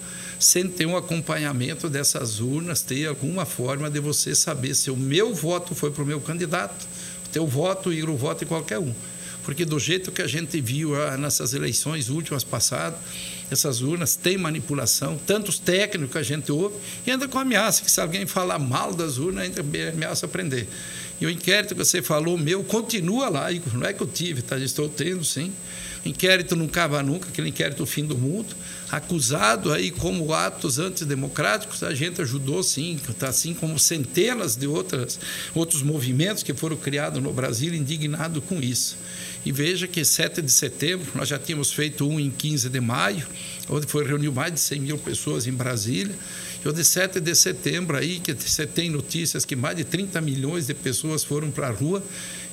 [0.45, 5.35] sem ter um acompanhamento dessas urnas, ter alguma forma de você saber se o meu
[5.35, 6.87] voto foi para o meu candidato,
[7.25, 8.93] o teu voto e o voto de qualquer um.
[9.43, 12.99] Porque do jeito que a gente viu ah, nessas eleições últimas passadas,
[13.51, 16.77] essas urnas têm manipulação, tantos técnicos que a gente ouve,
[17.07, 20.69] e ainda com ameaça, que se alguém falar mal das urnas, ainda ameaça prender.
[21.23, 24.59] E o inquérito que você falou, meu, continua lá, não é que eu tive, tá?
[24.59, 25.51] estou tendo sim.
[26.05, 28.55] O inquérito não acaba nunca, aquele inquérito do fim do mundo.
[28.95, 33.27] Acusado aí como atos antidemocráticos, a gente ajudou sim, tá?
[33.27, 35.19] assim como centenas de outras,
[35.53, 38.97] outros movimentos que foram criados no Brasil indignado com isso.
[39.45, 43.27] E veja que 7 de setembro, nós já tínhamos feito um em 15 de maio,
[43.69, 46.15] onde foi reuniu mais de 100 mil pessoas em Brasília.
[46.65, 50.21] E o de 7 de setembro aí, que você tem notícias que mais de 30
[50.21, 52.01] milhões de pessoas foram para a rua.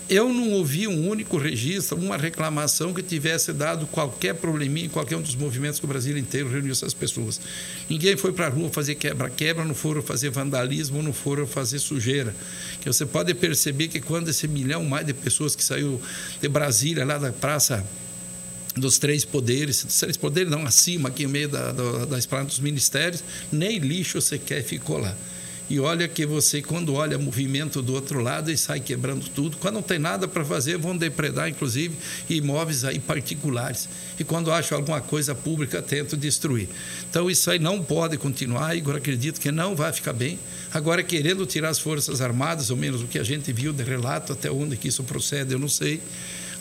[0.10, 5.16] Eu não ouvi um único registro, uma reclamação que tivesse dado qualquer probleminha em qualquer
[5.16, 7.40] um dos movimentos que o Brasil inteiro reuniu essas pessoas.
[7.90, 12.36] Ninguém foi para a rua fazer quebra-quebra, não foram fazer vandalismo, não foram fazer sujeira.
[12.82, 16.02] Que você pode perceber que quando esse milhão mais de pessoas que saiu
[16.42, 17.86] de Brasília, lá da praça
[18.76, 22.50] dos três poderes, dos três poderes não, acima, aqui no meio da, da, da esplanada
[22.50, 25.16] dos ministérios, nem lixo sequer ficou lá.
[25.72, 29.56] E olha que você, quando olha movimento do outro lado, e sai quebrando tudo.
[29.56, 31.96] Quando não tem nada para fazer, vão depredar, inclusive,
[32.30, 33.88] imóveis aí particulares.
[34.20, 36.68] E quando acham alguma coisa pública, tentam destruir.
[37.10, 38.76] Então, isso aí não pode continuar.
[38.76, 40.38] Igor, acredito que não vai ficar bem.
[40.74, 44.34] Agora, querendo tirar as Forças Armadas, ou menos o que a gente viu de relato,
[44.34, 46.02] até onde que isso procede, eu não sei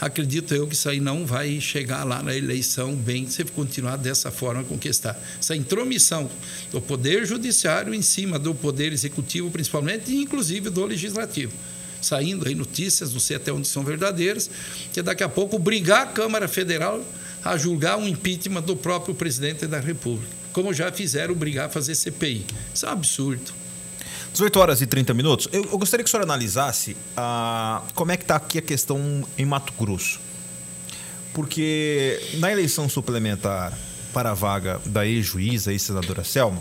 [0.01, 4.31] acredito eu que isso aí não vai chegar lá na eleição bem se continuar dessa
[4.31, 5.17] forma está.
[5.39, 6.31] Essa intromissão
[6.73, 11.53] do Poder Judiciário em cima do Poder Executivo, principalmente, e inclusive do Legislativo.
[12.01, 14.51] Saindo aí notícias, não sei até onde são verdadeiras,
[14.93, 17.05] que daqui a pouco brigar a Câmara Federal
[17.45, 21.95] a julgar um impeachment do próprio presidente da República, como já fizeram brigar a fazer
[21.95, 22.47] CPI.
[22.75, 23.60] Isso é um absurdo.
[24.33, 25.49] 18 horas e 30 minutos.
[25.53, 29.25] Eu, eu gostaria que o senhor analisasse ah, como é que está aqui a questão
[29.37, 30.21] em Mato Grosso.
[31.33, 33.77] Porque na eleição suplementar
[34.13, 36.61] para a vaga da ex-juíza, ex-senadora Selma,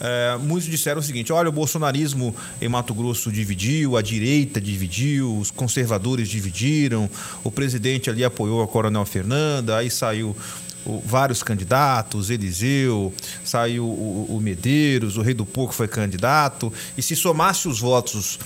[0.00, 5.36] é, muitos disseram o seguinte: olha, o bolsonarismo em Mato Grosso dividiu, a direita dividiu,
[5.36, 7.10] os conservadores dividiram,
[7.42, 10.36] o presidente ali apoiou a Coronel Fernanda, aí saiu
[10.88, 13.12] o, vários candidatos, Eliseu,
[13.44, 18.38] saiu o, o Medeiros, o Rei do Porco foi candidato, e se somasse os votos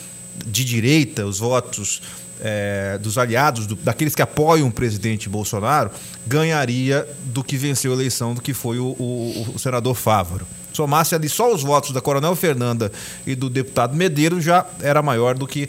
[0.47, 2.03] de direita, os votos
[2.41, 5.91] é, dos aliados, do, daqueles que apoiam o presidente Bolsonaro,
[6.27, 10.47] ganharia do que venceu a eleição, do que foi o, o, o senador Fávaro.
[10.73, 12.91] Somasse ali só os votos da Coronel Fernanda
[13.27, 15.69] e do deputado Medeiros, já era maior do que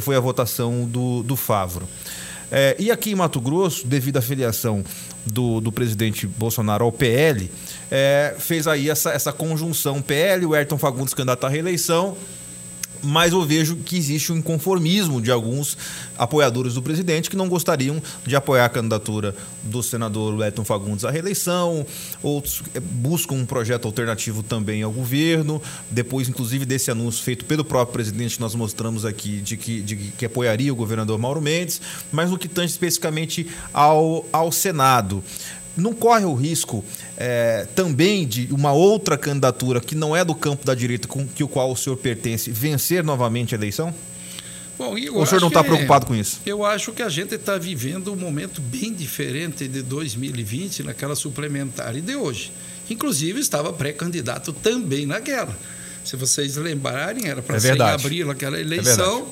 [0.00, 1.88] foi a votação do, do Fávaro.
[2.50, 4.84] É, e aqui em Mato Grosso, devido à filiação
[5.24, 7.50] do, do presidente Bolsonaro ao PL,
[7.90, 12.16] é, fez aí essa, essa conjunção PL, o Ayrton Fagundes candidato à reeleição,
[13.04, 15.76] mas eu vejo que existe um inconformismo de alguns
[16.18, 21.10] apoiadores do presidente que não gostariam de apoiar a candidatura do senador Wellington Fagundes à
[21.10, 21.86] reeleição,
[22.22, 25.60] outros eh, buscam um projeto alternativo também ao governo.
[25.90, 30.26] Depois, inclusive, desse anúncio feito pelo próprio presidente, nós mostramos aqui de que, de que
[30.26, 35.22] apoiaria o governador Mauro Mendes, mas no que tange especificamente ao, ao Senado
[35.76, 36.84] não corre o risco
[37.16, 41.44] é, também de uma outra candidatura que não é do campo da direita com que
[41.44, 43.94] o qual o senhor pertence vencer novamente a eleição?
[44.76, 46.40] Bom, o senhor não está preocupado com isso?
[46.44, 51.96] Eu acho que a gente está vivendo um momento bem diferente de 2020, naquela suplementar
[51.96, 52.50] e de hoje.
[52.90, 55.56] Inclusive, estava pré-candidato também naquela.
[56.04, 59.28] Se vocês lembrarem, era para É ser em abril aquela É eleição.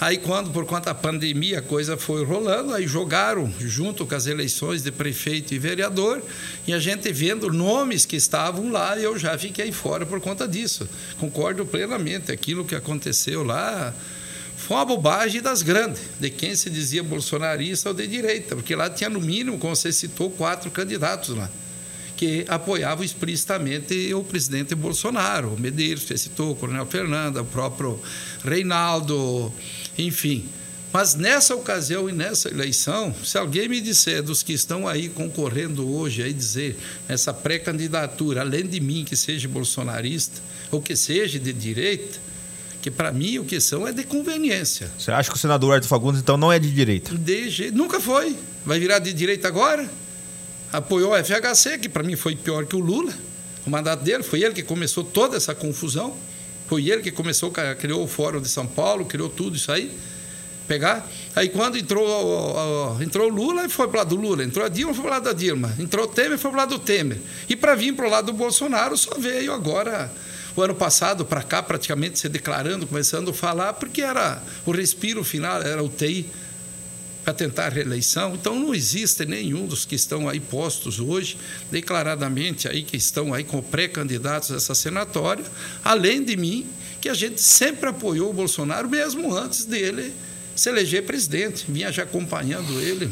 [0.00, 4.26] Aí, quando, por conta da pandemia, a coisa foi rolando, aí jogaram junto com as
[4.26, 6.22] eleições de prefeito e vereador,
[6.66, 10.88] e a gente vendo nomes que estavam lá, eu já fiquei fora por conta disso.
[11.18, 12.32] Concordo plenamente.
[12.32, 13.94] Aquilo que aconteceu lá
[14.56, 18.88] foi uma bobagem das grandes, de quem se dizia bolsonarista ou de direita, porque lá
[18.88, 21.50] tinha, no mínimo, como você citou, quatro candidatos lá
[22.20, 27.98] que apoiavam explicitamente o presidente Bolsonaro, o Medeiros, você citou, o Coronel Fernando, o próprio
[28.44, 29.50] Reinaldo,
[29.96, 30.46] enfim.
[30.92, 35.90] Mas nessa ocasião e nessa eleição, se alguém me disser dos que estão aí concorrendo
[35.90, 36.76] hoje, aí dizer
[37.08, 42.18] nessa pré-candidatura, além de mim que seja bolsonarista ou que seja de direita,
[42.82, 44.90] que para mim o que são é de conveniência.
[44.98, 47.16] Você acha que o senador Wellington Fagundes, então, não é de direita?
[47.16, 48.36] De jeito, nunca foi.
[48.66, 49.88] Vai virar de direita agora?
[50.72, 53.12] Apoiou a FHC, que para mim foi pior que o Lula.
[53.66, 56.16] O mandato dele foi ele que começou toda essa confusão.
[56.68, 59.90] Foi ele que começou, criou o Fórum de São Paulo, criou tudo isso aí.
[60.68, 61.04] Pegar.
[61.34, 64.44] Aí quando entrou, entrou o Lula, foi para o lado do Lula.
[64.44, 65.74] Entrou a Dilma, foi para o lado da Dilma.
[65.80, 67.18] Entrou o Temer, foi para o lado do Temer.
[67.48, 70.12] E para vir para o lado do Bolsonaro, só veio agora
[70.54, 75.24] o ano passado para cá, praticamente se declarando, começando a falar, porque era o respiro
[75.24, 76.30] final, era o TI
[77.30, 78.34] para tentar a reeleição.
[78.34, 81.36] Então não existe nenhum dos que estão aí postos hoje,
[81.70, 85.44] declaradamente aí que estão aí como pré-candidatos a essa senatória,
[85.84, 86.66] além de mim,
[87.00, 90.12] que a gente sempre apoiou o Bolsonaro mesmo antes dele
[90.56, 91.64] se eleger presidente.
[91.68, 93.10] Vinha já acompanhando ele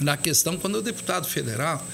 [0.00, 1.86] na questão quando é deputado federal.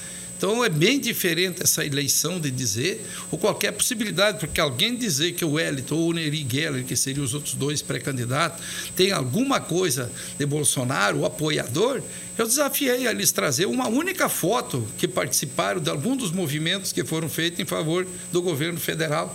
[0.45, 5.43] Então é bem diferente essa eleição de dizer, ou qualquer possibilidade, porque alguém dizer que
[5.43, 8.63] o Wellington ou o Neri Geller, que seriam os outros dois pré-candidatos,
[8.95, 12.03] tem alguma coisa de Bolsonaro, o apoiador,
[12.37, 17.07] eu desafiei a eles trazer uma única foto que participaram de algum dos movimentos que
[17.07, 19.35] foram feitos em favor do governo federal,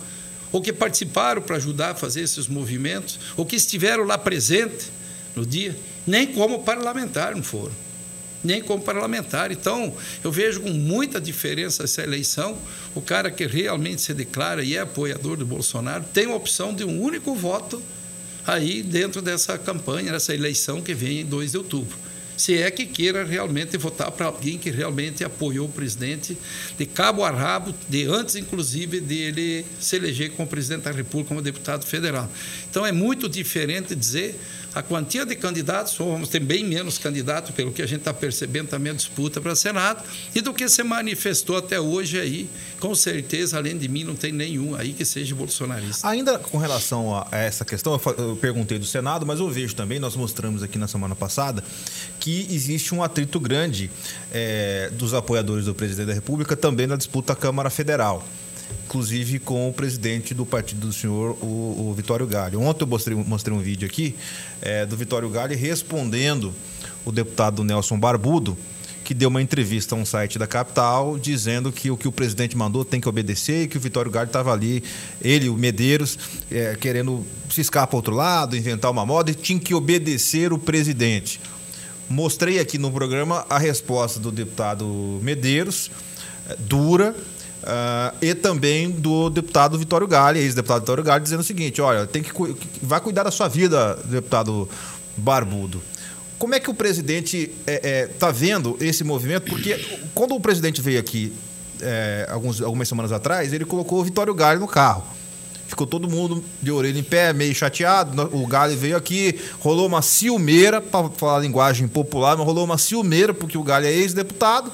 [0.52, 4.86] ou que participaram para ajudar a fazer esses movimentos, ou que estiveram lá presente
[5.36, 7.89] no dia, nem como parlamentar não foram
[8.44, 9.52] nem como parlamentar.
[9.52, 12.58] Então, eu vejo com muita diferença essa eleição.
[12.96, 16.84] O cara que realmente se declara e é apoiador do Bolsonaro tem a opção de
[16.84, 17.82] um único voto
[18.46, 21.98] aí dentro dessa campanha, dessa eleição que vem em 2 de outubro.
[22.40, 26.38] Se é que queira realmente votar para alguém que realmente apoiou o presidente
[26.78, 31.42] de cabo a rabo, de antes, inclusive, dele se eleger como presidente da República, como
[31.42, 32.32] deputado federal.
[32.70, 34.40] Então, é muito diferente dizer
[34.74, 38.70] a quantia de candidatos, vamos ter bem menos candidatos, pelo que a gente está percebendo
[38.70, 42.48] também a disputa para Senado, e do que se manifestou até hoje aí,
[42.80, 46.08] com certeza, além de mim, não tem nenhum aí que seja bolsonarista.
[46.08, 50.16] Ainda com relação a essa questão, eu perguntei do Senado, mas eu vejo também, nós
[50.16, 51.64] mostramos aqui na semana passada,
[52.20, 53.90] que existe um atrito grande
[54.32, 58.26] eh, dos apoiadores do presidente da República também na disputa à Câmara Federal.
[58.86, 62.62] Inclusive com o presidente do partido do senhor, o, o Vitório Galho.
[62.62, 64.16] Ontem eu mostrei, mostrei um vídeo aqui
[64.62, 66.54] eh, do Vitório Galho respondendo
[67.06, 68.58] o deputado Nelson Barbudo,
[69.04, 72.56] que deu uma entrevista a um site da capital dizendo que o que o presidente
[72.56, 74.84] mandou tem que obedecer e que o Vitório Galho estava ali,
[75.22, 76.18] ele, o Medeiros,
[76.52, 81.40] eh, querendo ciscar para outro lado, inventar uma moda e tinha que obedecer o presidente.
[82.10, 85.92] Mostrei aqui no programa a resposta do deputado Medeiros,
[86.50, 87.16] eh, dura,
[87.64, 92.24] ah, e também do deputado Vitório Galli, ex-deputado Vitório Galli, dizendo o seguinte: olha, tem
[92.24, 94.68] que cu- vai cuidar da sua vida, deputado
[95.16, 95.82] Barbudo.
[96.40, 99.44] Como é que o presidente está vendo esse movimento?
[99.50, 99.78] Porque
[100.16, 101.34] quando o presidente veio aqui
[101.82, 105.04] é, alguns, algumas semanas atrás, ele colocou o Vitório Galli no carro.
[105.70, 108.28] Ficou todo mundo de orelha em pé, meio chateado.
[108.36, 113.36] O Galli veio aqui, rolou uma ciumeira, para falar linguagem popular, mas rolou uma ciumeira,
[113.36, 114.72] porque o Galli é ex-deputado,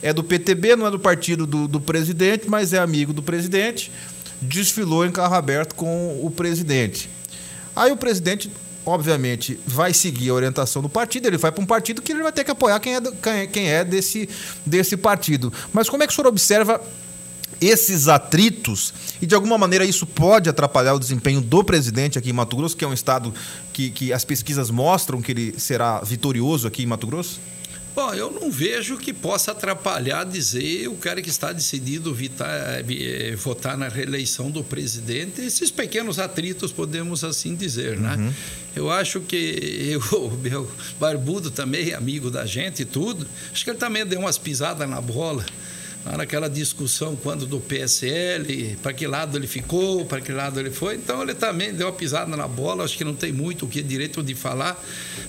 [0.00, 3.90] é do PTB, não é do partido do, do presidente, mas é amigo do presidente.
[4.40, 7.10] Desfilou em carro aberto com o presidente.
[7.74, 8.48] Aí o presidente,
[8.84, 12.30] obviamente, vai seguir a orientação do partido, ele vai para um partido que ele vai
[12.30, 14.28] ter que apoiar quem é, quem é- quem é desse,
[14.64, 15.52] desse partido.
[15.72, 16.80] Mas como é que o senhor observa
[17.60, 22.32] esses atritos e de alguma maneira isso pode atrapalhar o desempenho do presidente aqui em
[22.32, 23.32] Mato Grosso, que é um estado
[23.72, 27.40] que, que as pesquisas mostram que ele será vitorioso aqui em Mato Grosso?
[27.96, 33.34] Bom, eu não vejo que possa atrapalhar dizer o cara que está decidido vitar, eh,
[33.36, 38.16] votar na reeleição do presidente, esses pequenos atritos, podemos assim dizer, né?
[38.16, 38.32] Uhum.
[38.76, 39.34] Eu acho que
[39.90, 44.20] eu, o meu barbudo também, amigo da gente e tudo, acho que ele também deu
[44.20, 45.42] umas pisadas na bola
[46.16, 50.94] naquela discussão quando do PSL, para que lado ele ficou, para que lado ele foi.
[50.94, 53.82] Então ele também deu uma pisada na bola, acho que não tem muito o que
[53.82, 54.80] direito de falar,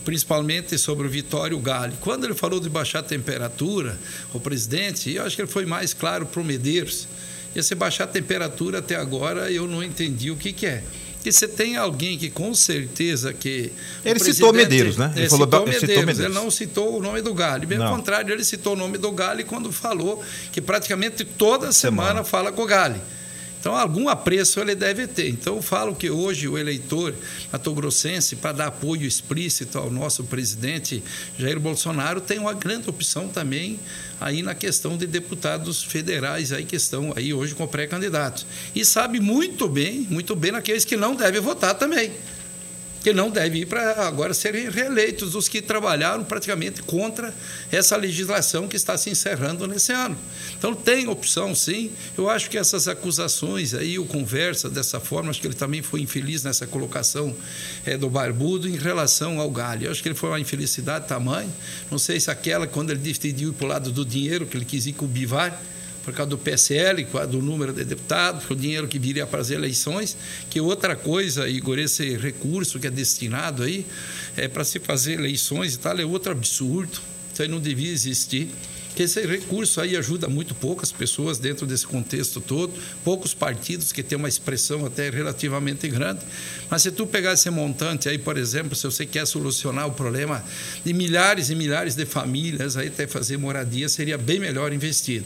[0.06, 1.96] principalmente sobre o Vitório Gale.
[2.00, 3.98] Quando ele falou de baixar a temperatura,
[4.34, 7.08] o presidente, eu acho que ele foi mais claro para o Medeiros.
[7.56, 10.84] E se baixar a temperatura até agora, eu não entendi o que, que é
[11.28, 13.72] que você tem alguém que com certeza que.
[14.06, 15.12] Ele citou Medeiros, né?
[15.16, 16.20] Ele, falou, citou, Medeiros, citou Medeiros.
[16.20, 17.68] Ele não citou o nome do Gale.
[17.68, 22.24] Pelo contrário, ele citou o nome do Gale quando falou que praticamente toda semana, semana.
[22.24, 23.02] fala com o Gale.
[23.68, 25.28] Então, algum apreço ele deve ter.
[25.28, 27.14] Então, eu falo que hoje o eleitor
[27.52, 31.04] matogrossense, para dar apoio explícito ao nosso presidente
[31.38, 33.78] Jair Bolsonaro, tem uma grande opção também
[34.22, 38.46] aí na questão de deputados federais aí que estão aí hoje com pré-candidatos.
[38.74, 42.14] E sabe muito bem, muito bem naqueles que não devem votar também
[43.04, 47.34] que não deve ir para agora serem reeleitos os que trabalharam praticamente contra
[47.72, 50.18] essa legislação que está se encerrando nesse ano.
[50.58, 51.92] Então tem opção, sim.
[52.18, 56.02] Eu acho que essas acusações aí, o conversa dessa forma, acho que ele também foi
[56.02, 57.36] infeliz nessa colocação
[57.86, 59.86] é, do Barbudo em relação ao Galho.
[59.86, 61.52] Eu acho que ele foi uma infelicidade tamanho.
[61.90, 64.66] Não sei se aquela, quando ele decidiu ir para o lado do dinheiro, que ele
[64.66, 65.60] quis ir com o Bivar,
[66.08, 70.16] por causa do PSL, do número de deputados, o dinheiro que viria para as eleições,
[70.50, 73.86] que outra coisa, Igor, esse recurso que é destinado aí
[74.38, 76.98] é para se fazer eleições e tal, é outro absurdo.
[77.34, 78.48] Isso aí não devia existir
[78.96, 84.02] que esse recurso aí ajuda muito poucas pessoas dentro desse contexto todo, poucos partidos que
[84.02, 86.22] têm uma expressão até relativamente grande.
[86.70, 90.42] Mas se tu pegar esse montante aí, por exemplo, se você quer solucionar o problema
[90.86, 95.26] de milhares e milhares de famílias, aí até fazer moradia, seria bem melhor investido.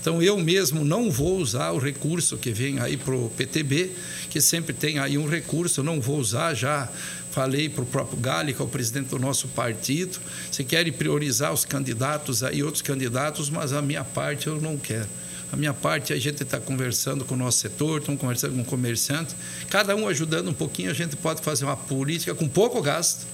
[0.00, 3.92] Então, eu mesmo não vou usar o recurso que vem aí para o PTB,
[4.30, 6.88] que sempre tem aí um recurso, eu não vou usar já.
[7.30, 10.18] Falei para o próprio Gali, que é o presidente do nosso partido,
[10.50, 15.06] se querem priorizar os candidatos aí, outros candidatos, mas a minha parte eu não quero.
[15.52, 18.64] A minha parte, a gente está conversando com o nosso setor, estamos conversando com o
[18.64, 19.34] comerciante,
[19.68, 23.26] cada um ajudando um pouquinho, a gente pode fazer uma política com pouco gasto,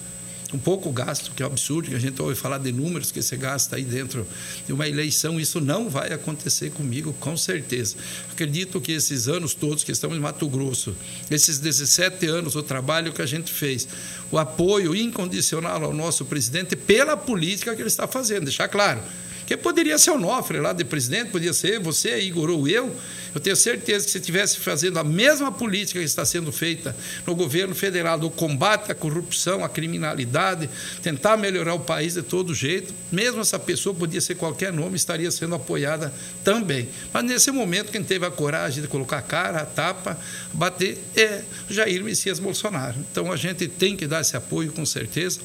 [0.53, 3.21] um pouco gasto, que é um absurdo, que a gente ouve falar de números que
[3.21, 4.25] você gasta aí dentro
[4.65, 5.39] de uma eleição.
[5.39, 7.97] Isso não vai acontecer comigo, com certeza.
[8.31, 10.95] Acredito que esses anos todos que estamos em Mato Grosso,
[11.29, 13.87] esses 17 anos, o trabalho que a gente fez,
[14.31, 19.01] o apoio incondicional ao nosso presidente pela política que ele está fazendo, deixar claro
[19.47, 22.93] que poderia ser o Nofre lá de presidente, podia ser você, Igor ou eu.
[23.33, 26.93] Eu tenho certeza que se estivesse fazendo a mesma política que está sendo feita
[27.25, 30.69] no governo federal, do combate à corrupção, à criminalidade,
[31.01, 35.31] tentar melhorar o país de todo jeito, mesmo essa pessoa podia ser qualquer nome, estaria
[35.31, 36.89] sendo apoiada também.
[37.13, 40.19] Mas nesse momento, quem teve a coragem de colocar a cara, a tapa,
[40.51, 42.97] bater, é Jair Messias Bolsonaro.
[43.11, 45.39] Então a gente tem que dar esse apoio com certeza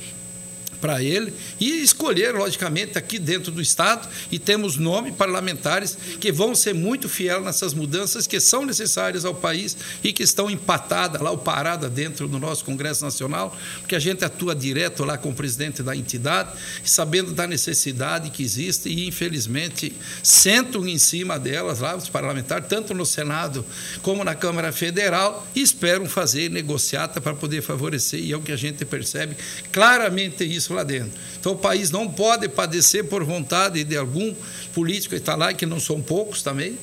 [0.83, 6.57] para ele e escolher, logicamente, aqui dentro do Estado, e temos nome parlamentares que vão
[6.57, 11.31] ser muito fiéis nessas mudanças que são necessárias ao país e que estão empatadas lá,
[11.31, 15.35] ou paradas dentro do nosso Congresso Nacional, porque a gente atua direto lá com o
[15.35, 16.51] presidente da entidade,
[16.85, 22.93] sabendo da necessidade que existe e, infelizmente, sentam em cima delas lá, os parlamentares, tanto
[22.93, 23.65] no Senado
[24.03, 28.51] como na Câmara Federal, e esperam fazer negociata para poder favorecer, e é o que
[28.51, 29.37] a gente percebe
[29.71, 31.13] claramente isso lá dentro.
[31.39, 34.35] Então o país não pode padecer por vontade de algum
[34.75, 36.79] político que está lá, que não são poucos também,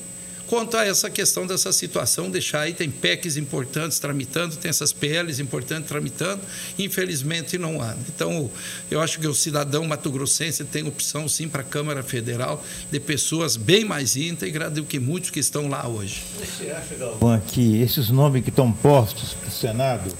[0.50, 5.40] quanto a essa questão dessa situação, deixar aí, tem PECs importantes tramitando, tem essas PLs
[5.40, 6.42] importantes tramitando,
[6.76, 7.94] infelizmente não há.
[8.08, 8.50] Então,
[8.90, 13.56] eu acho que o cidadão mato-grossense tem opção, sim, para a Câmara Federal, de pessoas
[13.56, 16.24] bem mais íntegras do que muitos que estão lá hoje.
[16.36, 20.12] Você acha, Galvão, que esses nomes que estão postos para o Senado,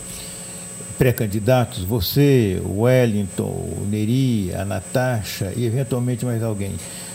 [1.00, 6.74] pré-candidatos, você, o Wellington, o Neri, a Natasha e eventualmente mais alguém,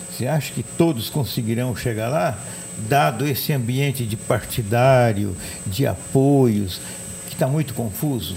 [0.10, 2.36] você acha que todos conseguirão chegar lá,
[2.90, 6.82] dado esse ambiente de partidário, de apoios,
[7.28, 8.34] que está muito confuso?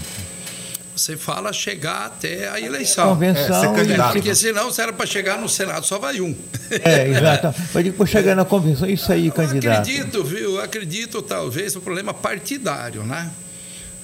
[0.95, 3.09] Você fala chegar até a eleição.
[3.09, 3.75] Convenção.
[3.75, 6.35] É, é, porque senão, se era para chegar no Senado, só vai um.
[6.69, 7.55] É, exato.
[7.73, 9.79] Mas depois chegar na convenção, isso aí, candidato.
[9.79, 10.61] Acredito, viu?
[10.61, 13.31] Acredito, talvez, o problema partidário, né?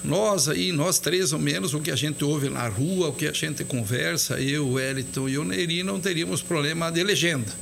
[0.04, 3.26] Nós aí, nós três ou menos, o que a gente ouve na rua, o que
[3.26, 7.52] a gente conversa, eu, Wellington e o Neri, não teríamos problema de legenda.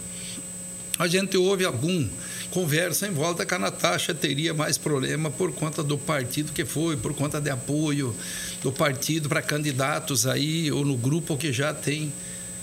[0.98, 2.06] a gente ouve algum
[2.50, 6.96] conversa em volta que a Natasha teria mais problema por conta do partido que foi,
[6.96, 8.14] por conta de apoio
[8.62, 12.12] do partido para candidatos aí, ou no grupo que já tem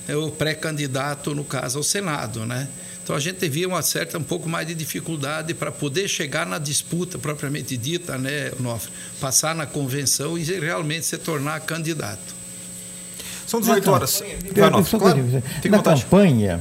[0.09, 2.67] o pré-candidato, no caso, ao Senado, né?
[3.03, 6.57] Então a gente via uma certa, um pouco mais de dificuldade para poder chegar na
[6.59, 8.91] disputa propriamente dita, né, Onofre?
[9.19, 12.41] Passar na convenção e realmente se tornar candidato.
[13.47, 14.21] São 18 horas.
[14.55, 15.17] Eu, eu só Claro.
[15.17, 16.03] na vontade.
[16.03, 16.59] campanha,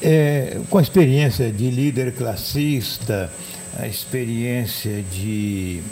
[0.00, 3.30] é, com a experiência de líder classista,
[3.78, 5.82] a experiência de.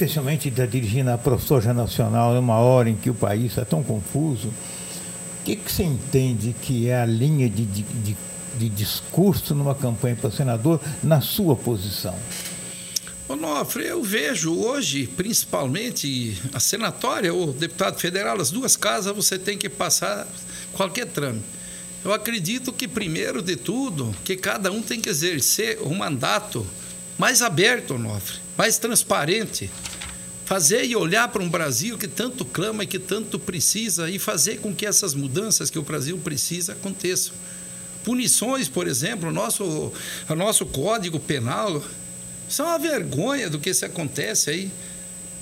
[0.00, 3.82] É, especialmente da dirigindo a soja nacional numa hora em que o país está tão
[3.82, 8.16] confuso, o que, que você entende que é a linha de, de, de,
[8.58, 12.14] de discurso numa campanha para senador na sua posição?
[13.28, 19.56] Onofre, eu vejo hoje, principalmente a senatória ou deputado federal, as duas casas você tem
[19.56, 20.26] que passar
[20.72, 21.44] qualquer trâmite.
[22.04, 26.66] Eu acredito que, primeiro de tudo, que cada um tem que exercer um mandato
[27.18, 29.70] mais aberto, Onofre, mais transparente.
[30.50, 34.58] Fazer e olhar para um Brasil que tanto clama e que tanto precisa e fazer
[34.58, 37.32] com que essas mudanças que o Brasil precisa aconteçam.
[38.02, 39.92] Punições, por exemplo, o nosso,
[40.28, 41.80] o nosso Código Penal,
[42.58, 44.72] é uma vergonha do que se acontece aí.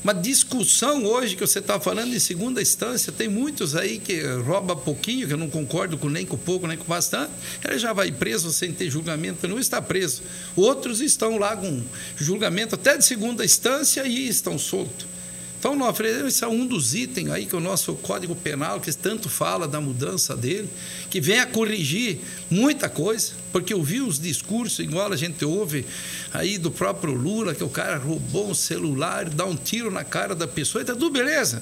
[0.02, 4.76] Uma discussão hoje que você está falando em segunda instância, tem muitos aí que rouba
[4.76, 7.32] pouquinho, que eu não concordo com nem com pouco, nem com bastante,
[7.64, 10.22] ele já vai preso sem ter julgamento, não está preso.
[10.54, 11.82] Outros estão lá com
[12.16, 15.17] julgamento até de segunda instância e estão soltos.
[15.58, 19.28] Então, nós esse é um dos itens aí que o nosso Código Penal, que tanto
[19.28, 20.68] fala da mudança dele,
[21.10, 25.84] que vem a corrigir muita coisa, porque eu vi os discursos, igual a gente ouve
[26.32, 30.32] aí do próprio Lula, que o cara roubou um celular, dá um tiro na cara
[30.32, 31.60] da pessoa e tá tudo beleza.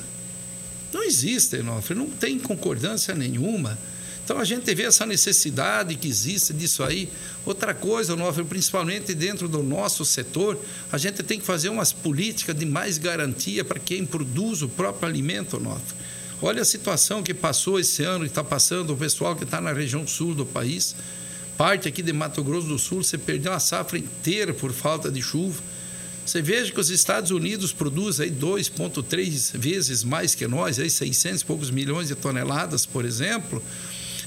[0.93, 3.79] Não existe, Enofre, não tem concordância nenhuma.
[4.27, 7.09] Então a gente vê essa necessidade que existe disso aí.
[7.45, 10.61] Outra coisa, Onofre, principalmente dentro do nosso setor,
[10.91, 15.09] a gente tem que fazer umas políticas de mais garantia para quem produz o próprio
[15.09, 15.95] alimento, Onofre.
[16.43, 19.73] Olha a situação que passou esse ano e está passando o pessoal que está na
[19.73, 20.97] região sul do país.
[21.57, 25.23] Parte aqui de Mato Grosso do Sul, você perdeu a safra inteira por falta de
[25.23, 25.63] chuva.
[26.27, 31.43] Você veja que os Estados Unidos produzem aí 2,3 vezes mais que nós, aí 600
[31.43, 33.63] e poucos milhões de toneladas, por exemplo.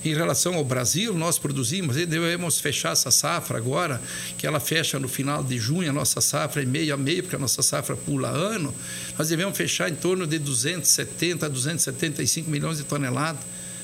[0.03, 4.01] Em relação ao Brasil, nós produzimos, devemos fechar essa safra agora,
[4.37, 7.35] que ela fecha no final de junho, a nossa safra é meio a meio, porque
[7.35, 8.73] a nossa safra pula ano.
[9.17, 13.41] Nós devemos fechar em torno de 270 a 275 milhões de toneladas.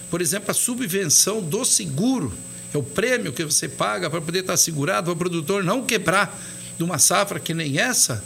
[0.09, 2.31] Por exemplo, a subvenção do seguro,
[2.73, 6.39] é o prêmio que você paga para poder estar segurado, para o produtor não quebrar
[6.77, 8.23] de uma safra que nem essa,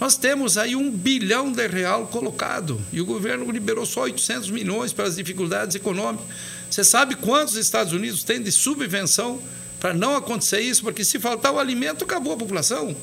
[0.00, 4.94] nós temos aí um bilhão de real colocado e o governo liberou só 800 milhões
[4.94, 6.26] para as dificuldades econômicas.
[6.70, 9.42] Você sabe quantos Estados Unidos têm de subvenção
[9.80, 10.82] para não acontecer isso?
[10.82, 12.96] Porque se faltar o alimento, acabou a população.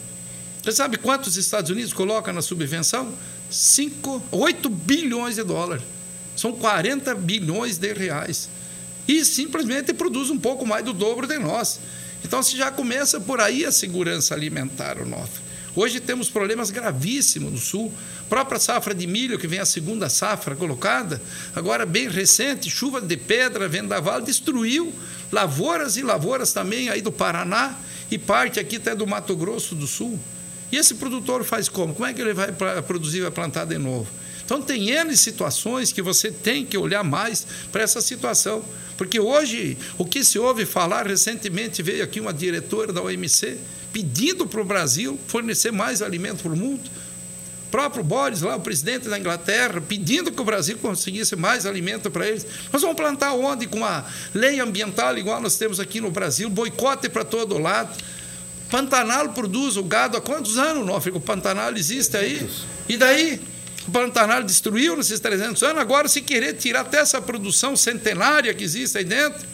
[0.64, 3.14] Você sabe quantos Estados Unidos colocam na subvenção?
[3.50, 5.84] 5, 8 bilhões de dólares.
[6.36, 8.50] São 40 bilhões de reais.
[9.08, 11.80] E simplesmente produz um pouco mais do dobro de nós.
[12.24, 15.47] Então, se já começa por aí a segurança alimentar o nosso.
[15.78, 17.94] Hoje temos problemas gravíssimos no sul.
[18.28, 21.22] Própria safra de milho, que vem a segunda safra colocada,
[21.56, 24.92] agora bem recente, chuva de pedra, vendaval, destruiu
[25.32, 27.78] lavouras e lavouras também aí do Paraná
[28.10, 30.20] e parte aqui até do Mato Grosso do Sul.
[30.72, 31.94] E esse produtor faz como?
[31.94, 32.52] Como é que ele vai
[32.82, 34.08] produzir, vai plantar de novo?
[34.48, 38.64] Então, tem N situações que você tem que olhar mais para essa situação.
[38.96, 43.58] Porque hoje, o que se ouve falar, recentemente veio aqui uma diretora da OMC
[43.92, 46.90] pedindo para o Brasil fornecer mais alimento para o mundo.
[47.68, 52.10] O próprio Boris, lá, o presidente da Inglaterra, pedindo que o Brasil conseguisse mais alimento
[52.10, 52.48] para eles.
[52.72, 53.68] Nós vamos plantar onde?
[53.68, 58.02] Com uma lei ambiental igual nós temos aqui no Brasil, boicote para todo lado.
[58.72, 61.18] Pantanal produz o gado há quantos anos, Nófrico?
[61.18, 62.50] O Pantanal existe aí?
[62.88, 63.42] E daí?
[63.88, 68.64] O Pantanal destruiu nesses 300 anos, agora se querer tirar até essa produção centenária que
[68.64, 69.48] existe aí dentro,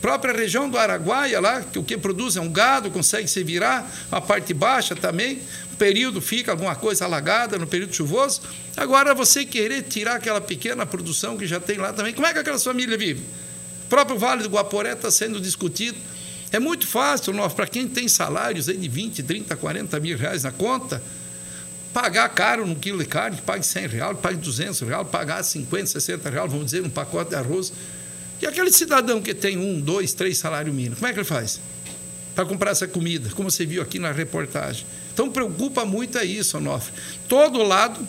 [0.00, 3.88] própria região do Araguaia lá, que o que produz é um gado, consegue se virar,
[4.10, 5.40] a parte baixa também,
[5.72, 8.42] o período fica alguma coisa alagada no período chuvoso,
[8.76, 12.40] agora você querer tirar aquela pequena produção que já tem lá também, como é que
[12.40, 13.22] aquelas famílias vivem?
[13.86, 15.96] O próprio Vale do Guaporé está sendo discutido,
[16.50, 20.50] é muito fácil, para quem tem salários aí de 20, 30, 40 mil reais na
[20.50, 21.00] conta,
[21.94, 26.28] pagar caro num quilo de carne, pague 100 reais, pague 200 reais, pagar 50, 60
[26.28, 27.72] reais, vamos dizer, um pacote de arroz.
[28.42, 31.60] E aquele cidadão que tem um, dois, três salários mínimos, como é que ele faz?
[32.34, 34.84] Para comprar essa comida, como você viu aqui na reportagem.
[35.12, 36.92] Então, preocupa muito é isso, Onofre.
[37.28, 38.06] Todo lado,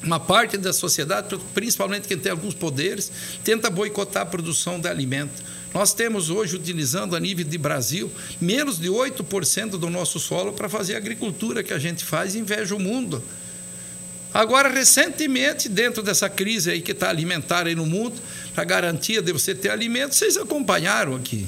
[0.00, 3.10] uma parte da sociedade, principalmente quem tem alguns poderes,
[3.42, 5.42] tenta boicotar a produção de alimento.
[5.74, 8.10] Nós temos hoje, utilizando a nível de Brasil,
[8.40, 12.38] menos de 8% do nosso solo para fazer a agricultura que a gente faz e
[12.38, 13.22] inveja o mundo.
[14.32, 18.20] Agora, recentemente, dentro dessa crise aí que está alimentar aí no mundo,
[18.56, 21.46] a garantia de você ter alimento, vocês acompanharam aqui.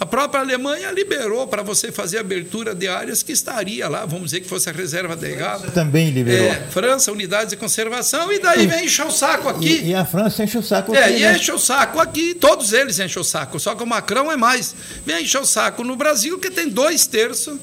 [0.00, 4.40] A própria Alemanha liberou para você fazer abertura de áreas que estaria lá, vamos dizer
[4.42, 5.70] que fosse a reserva de gado.
[5.72, 6.46] Também liberou.
[6.46, 9.80] É, França, unidades de conservação, e daí vem encher o saco aqui.
[9.82, 11.36] E, e a França enche o saco É, aqui, e né?
[11.36, 14.72] enche o saco aqui, todos eles enchem o saco, só que o Macron é mais.
[15.04, 17.58] Vem encher o saco no Brasil, que tem dois terços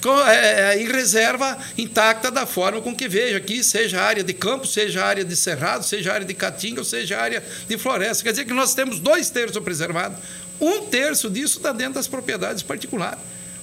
[0.00, 4.66] com- é, em reserva intacta da forma com que vejo aqui, seja área de campo,
[4.68, 8.22] seja área de cerrado, seja área de caatinga, ou seja área de floresta.
[8.22, 10.18] Quer dizer que nós temos dois terços preservados.
[10.60, 13.18] Um terço disso está dentro das propriedades particulares.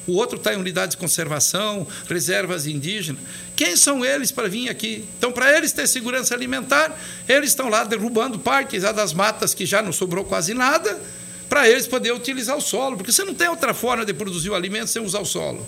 [0.07, 3.21] O outro está em unidades de conservação, reservas indígenas.
[3.55, 5.05] Quem são eles para vir aqui?
[5.17, 9.81] Então, para eles ter segurança alimentar, eles estão lá derrubando partes das matas que já
[9.81, 10.99] não sobrou quase nada,
[11.47, 14.55] para eles poderem utilizar o solo, porque você não tem outra forma de produzir o
[14.55, 15.65] alimento sem usar o solo.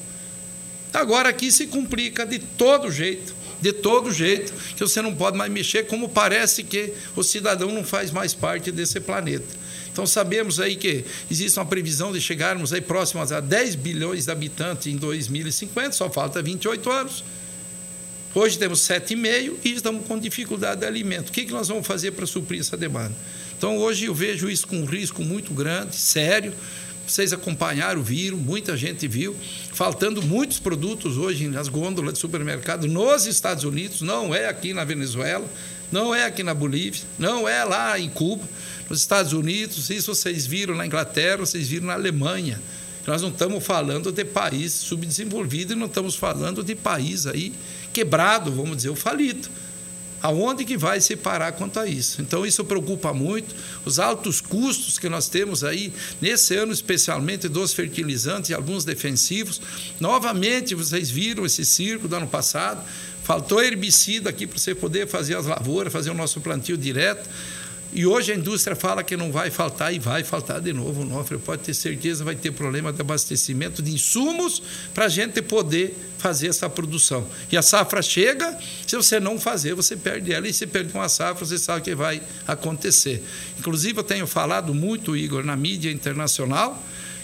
[0.93, 5.51] Agora aqui se complica de todo jeito, de todo jeito, que você não pode mais
[5.51, 9.62] mexer, como parece que o cidadão não faz mais parte desse planeta.
[9.93, 14.31] Então sabemos aí que existe uma previsão de chegarmos aí próximos a 10 bilhões de
[14.31, 17.23] habitantes em 2050, só falta 28 anos.
[18.33, 21.29] Hoje temos 7,5 e estamos com dificuldade de alimento.
[21.29, 23.13] O que que nós vamos fazer para suprir essa demanda?
[23.55, 26.51] Então hoje eu vejo isso com um risco muito grande, sério.
[27.05, 29.35] Vocês acompanharam, viram, muita gente viu,
[29.73, 34.83] faltando muitos produtos hoje nas gôndolas de supermercado nos Estados Unidos, não é aqui na
[34.83, 35.45] Venezuela,
[35.93, 38.43] não é aqui na Bolívia, não é lá em Cuba,
[38.89, 42.59] nos Estados Unidos, isso vocês viram na Inglaterra, vocês viram na Alemanha.
[43.05, 47.53] Nós não estamos falando de país subdesenvolvido e não estamos falando de país aí
[47.93, 49.47] quebrado, vamos dizer, o falido.
[50.23, 52.21] Aonde que vai se parar quanto a isso?
[52.21, 53.53] Então, isso preocupa muito.
[53.83, 59.59] Os altos custos que nós temos aí, nesse ano especialmente, dos fertilizantes e alguns defensivos.
[59.99, 62.81] Novamente, vocês viram esse circo do ano passado.
[63.21, 67.29] Faltou herbicida aqui para você poder fazer as lavouras, fazer o nosso plantio direto.
[67.95, 71.01] E hoje a indústria fala que não vai faltar e vai faltar de novo.
[71.01, 74.63] O Nofre pode ter certeza vai ter problema de abastecimento de insumos
[74.95, 77.27] para a gente poder fazer essa produção.
[77.51, 80.47] E a safra chega, se você não fazer, você perde ela.
[80.47, 83.23] E se perder uma safra, você sabe o que vai acontecer.
[83.59, 86.81] Inclusive, eu tenho falado muito, Igor, na mídia internacional,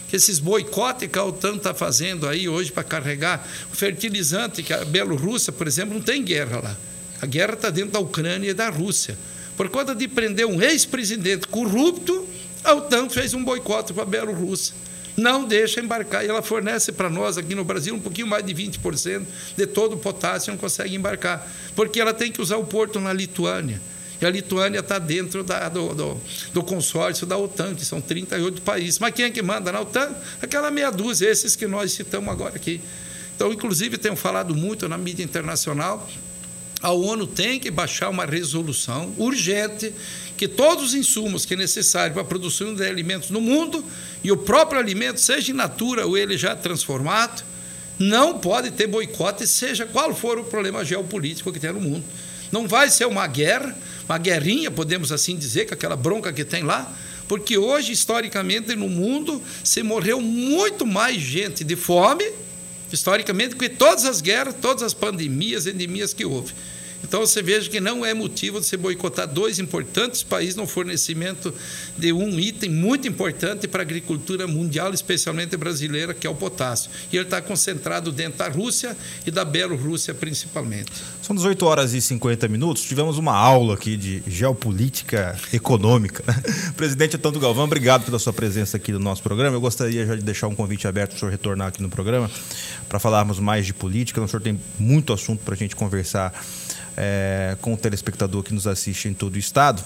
[0.08, 3.44] que esses boicotes que a OTAN está fazendo aí hoje para carregar
[3.74, 6.78] o fertilizante, que a Bielorrússia, por exemplo, não tem guerra lá.
[7.20, 9.18] A guerra está dentro da Ucrânia e da Rússia.
[9.60, 12.26] Por conta de prender um ex-presidente corrupto,
[12.64, 14.74] a OTAN fez um boicote para a Bielorrússia.
[15.18, 16.24] Não deixa embarcar.
[16.24, 19.26] E ela fornece para nós aqui no Brasil um pouquinho mais de 20%
[19.58, 21.46] de todo o potássio, não consegue embarcar.
[21.76, 23.82] Porque ela tem que usar o porto na Lituânia.
[24.22, 26.22] E a Lituânia está dentro da, do, do,
[26.54, 28.98] do, consórcio da OTAN, que são 38 países.
[28.98, 30.16] Mas quem é que manda na OTAN?
[30.42, 32.80] Aquela meia dúzia, esses que nós citamos agora aqui.
[33.36, 36.10] Então, inclusive, tenho falado muito na mídia internacional
[36.82, 39.94] a ONU tem que baixar uma resolução urgente
[40.38, 43.84] que todos os insumos que é necessário para a produção de alimentos no mundo
[44.24, 47.44] e o próprio alimento, seja in natura ou ele já transformado,
[48.00, 52.06] não pode ter boicote, seja qual for o problema geopolítico que tem no mundo.
[52.50, 53.78] Não vai ser uma guerra,
[54.08, 56.90] uma guerrinha, podemos assim dizer, com aquela bronca que tem lá,
[57.28, 62.26] porque hoje, historicamente, no mundo, se morreu muito mais gente de fome
[62.92, 66.54] historicamente, que todas as guerras, todas as pandemias, endemias que houve.
[67.04, 71.54] Então você veja que não é motivo de se boicotar dois importantes países no fornecimento
[71.98, 76.92] de um item muito importante para a agricultura mundial, especialmente brasileira, que é o potássio.
[77.12, 78.96] E ele está concentrado dentro da Rússia
[79.26, 80.92] e da Bielorrússia principalmente.
[81.22, 82.84] São 18 horas e 50 minutos.
[82.84, 86.24] Tivemos uma aula aqui de geopolítica econômica.
[86.76, 89.56] Presidente Antônio Galvão, obrigado pela sua presença aqui no nosso programa.
[89.56, 92.30] Eu gostaria já de deixar um convite aberto para o senhor retornar aqui no programa
[92.88, 94.22] para falarmos mais de política.
[94.22, 96.34] O senhor tem muito assunto para a gente conversar
[97.00, 99.82] é, com o telespectador que nos assiste em todo o estado.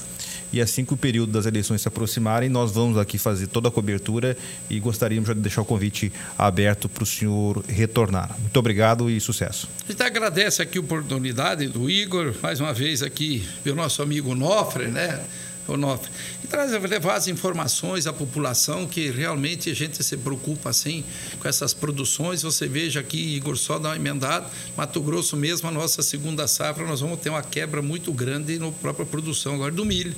[0.51, 3.71] E assim que o período das eleições se aproximarem, nós vamos aqui fazer toda a
[3.71, 4.35] cobertura
[4.69, 8.35] e gostaríamos já de deixar o convite aberto para o senhor retornar.
[8.39, 9.69] Muito obrigado e sucesso.
[9.87, 14.33] A gente agradece aqui a oportunidade do Igor, mais uma vez aqui, o nosso amigo
[14.33, 15.23] Nofre, né?
[15.67, 16.11] Onofre,
[16.43, 21.03] e traz levar as informações à população que realmente a gente se preocupa assim
[21.39, 22.41] com essas produções.
[22.41, 24.45] Você veja aqui, Igor, só dá uma emendada,
[24.75, 28.71] Mato Grosso mesmo, a nossa segunda safra, nós vamos ter uma quebra muito grande na
[28.71, 30.13] própria produção agora do milho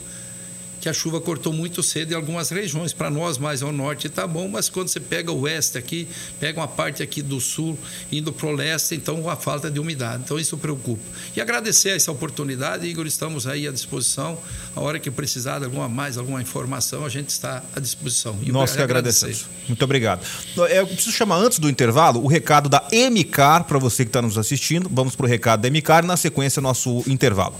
[0.86, 2.94] que a chuva cortou muito cedo em algumas regiões.
[2.94, 6.08] Para nós, mais ao norte, está bom, mas quando você pega o oeste aqui,
[6.40, 7.76] pega uma parte aqui do sul,
[8.12, 10.22] indo para o leste, então a falta de umidade.
[10.24, 11.02] Então isso preocupa.
[11.36, 14.38] E agradecer essa oportunidade, Igor, estamos aí à disposição.
[14.76, 18.38] A hora que precisar de alguma mais, alguma informação, a gente está à disposição.
[18.44, 19.26] E Nós que agradecer.
[19.26, 19.68] agradecemos.
[19.68, 20.24] Muito obrigado.
[20.70, 24.22] É, Eu preciso chamar antes do intervalo o recado da MCAR para você que está
[24.22, 24.88] nos assistindo.
[24.94, 27.56] Vamos para o recado da MCAR e na sequência nosso intervalo.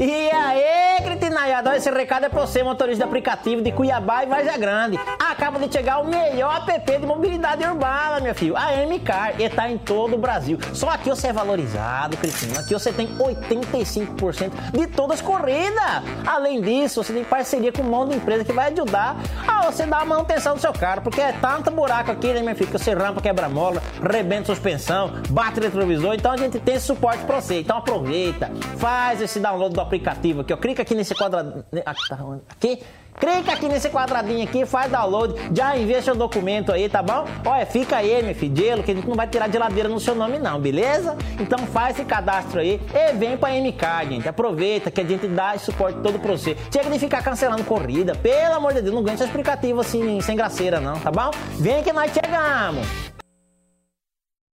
[0.00, 4.56] E aí, cretinaiada, esse recado é pra você, motorista de aplicativo de Cuiabá e Várzea
[4.56, 4.96] Grande.
[5.18, 9.68] Acaba de chegar o melhor app de mobilidade urbana, meu filho, a M-Car, e tá
[9.68, 10.56] em todo o Brasil.
[10.72, 16.04] Só aqui você é valorizado, cretino, aqui você tem 85% de todas as corridas.
[16.24, 19.16] Além disso, você tem parceria com um monte de empresa que vai ajudar
[19.48, 22.54] a você dar a manutenção do seu carro, porque é tanto buraco aqui, né, meu
[22.54, 26.86] filho, que você rampa, quebra mola, rebenta suspensão, bate retrovisor, então a gente tem esse
[26.86, 27.58] suporte pra você.
[27.58, 30.56] Então aproveita, faz esse download do aplicativo aqui, ó.
[30.56, 31.64] Clica aqui nesse quadradinho.
[31.84, 32.18] Aqui, tá
[32.48, 32.82] aqui.
[33.18, 37.24] Clica aqui nesse quadradinho aqui, faz download, já envia seu documento aí, tá bom?
[37.44, 40.14] Olha, fica aí, meu filho, gelo, que a gente não vai tirar geladeira no seu
[40.14, 41.16] nome não, beleza?
[41.40, 44.28] Então faz esse cadastro aí e vem pra MK, gente.
[44.28, 46.56] Aproveita que a gente dá suporte todo pra você.
[46.72, 50.36] Chega de ficar cancelando corrida, pelo amor de Deus, não ganha esse aplicativo assim, sem
[50.36, 51.32] graceira não, tá bom?
[51.58, 53.17] Vem que nós chegamos.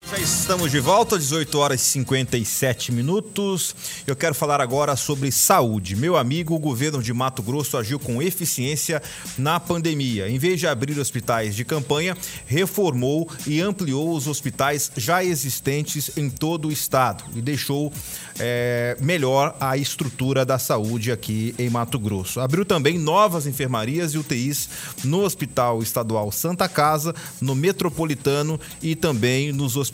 [0.04, 3.74] Já estamos de volta, 18 horas e 57 minutos.
[4.04, 5.94] Eu quero falar agora sobre saúde.
[5.94, 9.00] Meu amigo, o governo de Mato Grosso agiu com eficiência
[9.38, 10.28] na pandemia.
[10.28, 16.28] Em vez de abrir hospitais de campanha, reformou e ampliou os hospitais já existentes em
[16.28, 17.90] todo o estado e deixou
[18.38, 22.40] é, melhor a estrutura da saúde aqui em Mato Grosso.
[22.40, 24.68] Abriu também novas enfermarias e UTIs
[25.04, 29.91] no Hospital Estadual Santa Casa, no Metropolitano e também nos hospitais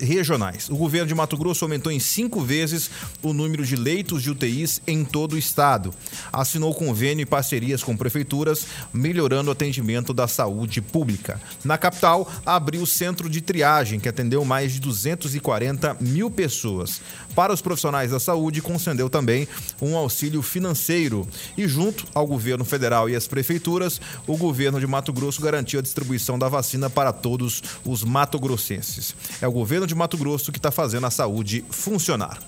[0.00, 0.68] regionais.
[0.68, 2.90] O governo de Mato Grosso aumentou em cinco vezes
[3.22, 5.92] o número de leitos de UTIs em todo o estado.
[6.32, 11.40] Assinou convênio e parcerias com prefeituras, melhorando o atendimento da saúde pública.
[11.64, 17.00] Na capital, abriu o centro de triagem, que atendeu mais de 240 mil pessoas.
[17.34, 19.46] Para os profissionais da saúde, concedeu também
[19.80, 21.26] um auxílio financeiro.
[21.56, 25.82] E junto ao governo federal e às prefeituras, o governo de Mato Grosso garantiu a
[25.82, 29.14] distribuição da vacina para todos os matogrossenses.
[29.40, 32.38] É o governo de Mato Grosso que está fazendo a saúde funcionar.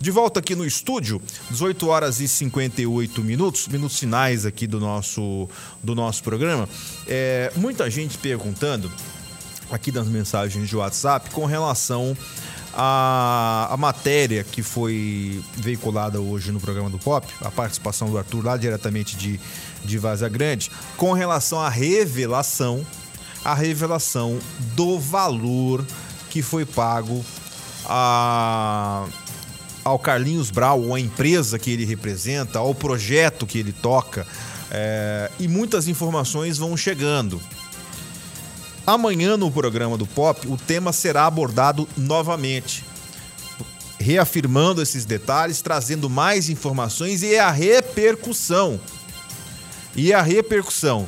[0.00, 5.48] De volta aqui no estúdio, 18 horas e 58 minutos, minutos finais aqui do nosso,
[5.82, 6.68] do nosso programa.
[7.06, 8.90] É, muita gente perguntando
[9.70, 12.16] aqui nas mensagens de WhatsApp com relação
[12.74, 18.44] à, à matéria que foi veiculada hoje no programa do Pop, a participação do Arthur
[18.44, 19.40] lá diretamente de,
[19.84, 22.84] de Vaza Grande, com relação à revelação,
[23.44, 24.40] a revelação
[24.74, 25.86] do valor
[26.32, 27.22] que foi pago
[27.84, 29.04] a,
[29.84, 34.26] ao Carlinhos Brau, à empresa que ele representa, ao projeto que ele toca,
[34.70, 37.38] é, e muitas informações vão chegando.
[38.86, 42.82] Amanhã no programa do Pop, o tema será abordado novamente,
[44.00, 48.80] reafirmando esses detalhes, trazendo mais informações e a repercussão.
[49.94, 51.06] E a repercussão.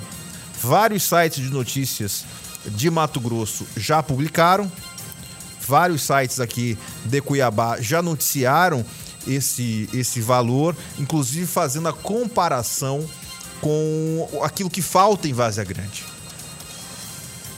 [0.62, 2.26] Vários sites de notícias
[2.66, 4.70] de Mato Grosso já publicaram,
[5.64, 8.84] vários sites aqui de Cuiabá já noticiaram
[9.26, 13.08] esse, esse valor, inclusive fazendo a comparação
[13.60, 16.04] com aquilo que falta em Várzea Grande.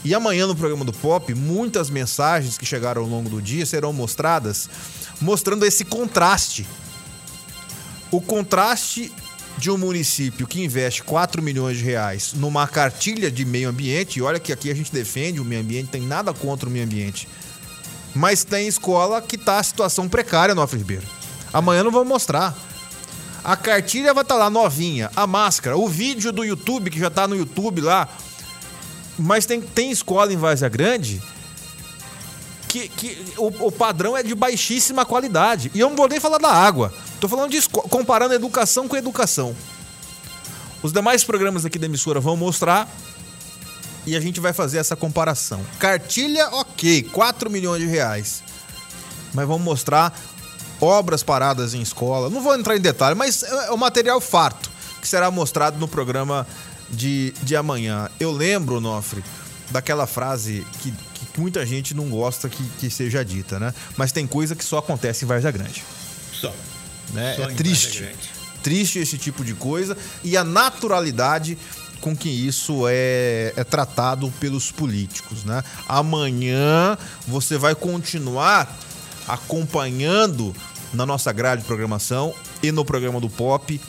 [0.03, 3.91] E amanhã no programa do Pop, muitas mensagens que chegaram ao longo do dia serão
[3.91, 4.69] mostradas,
[5.19, 6.65] mostrando esse contraste.
[8.09, 9.11] O contraste
[9.57, 14.21] de um município que investe 4 milhões de reais numa cartilha de meio ambiente, e
[14.21, 17.27] olha que aqui a gente defende o meio ambiente, tem nada contra o meio ambiente.
[18.15, 21.07] Mas tem escola que está a situação precária no Alfredo Ribeiro.
[21.53, 22.55] Amanhã não vamos mostrar.
[23.43, 27.07] A cartilha vai estar tá lá novinha, a máscara, o vídeo do YouTube que já
[27.07, 28.09] está no YouTube lá,
[29.17, 31.21] mas tem, tem escola em Várzea Grande
[32.67, 35.71] que, que o, o, padrão é de baixíssima qualidade.
[35.73, 36.93] E eu não vou nem falar da água.
[37.19, 39.55] Tô falando de comparando educação com educação.
[40.83, 42.87] Os demais programas aqui da emissora vão mostrar
[44.07, 45.63] e a gente vai fazer essa comparação.
[45.77, 48.41] Cartilha, ok, 4 milhões de reais.
[49.33, 50.17] Mas vamos mostrar
[50.79, 52.29] obras paradas em escola.
[52.29, 56.47] Não vou entrar em detalhe, mas é o material farto que será mostrado no programa
[56.89, 58.09] de, de amanhã.
[58.17, 59.21] Eu lembro, Nofre,
[59.71, 63.73] daquela frase que, que muita gente não gosta que, que seja dita, né?
[63.97, 65.83] Mas tem coisa que só acontece em Varza Grande.
[66.31, 66.53] Só.
[67.13, 67.35] Né?
[67.35, 68.09] Só é triste.
[68.63, 71.57] Triste esse tipo de coisa e a naturalidade
[71.99, 75.63] com que isso é, é tratado pelos políticos, né?
[75.87, 78.77] Amanhã você vai continuar
[79.27, 80.55] acompanhando
[80.93, 82.33] na nossa grade de programação
[82.63, 83.79] e no programa do Pop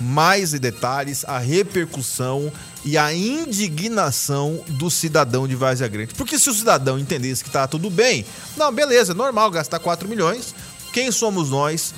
[0.00, 2.52] mais detalhes, a repercussão
[2.84, 6.14] e a indignação do cidadão de Várzea Grande.
[6.14, 8.24] Porque se o cidadão entendesse que tá tudo bem,
[8.56, 10.54] não, beleza, é normal gastar 4 milhões.
[10.92, 11.94] Quem somos nós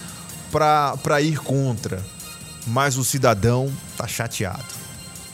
[0.50, 2.02] para ir contra?
[2.66, 4.85] Mas o cidadão tá chateado.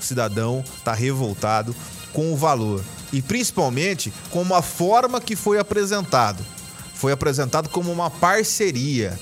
[0.05, 1.75] Cidadão tá revoltado
[2.13, 2.83] com o valor
[3.13, 6.45] e principalmente com a forma que foi apresentado.
[6.95, 9.19] Foi apresentado como uma parceria.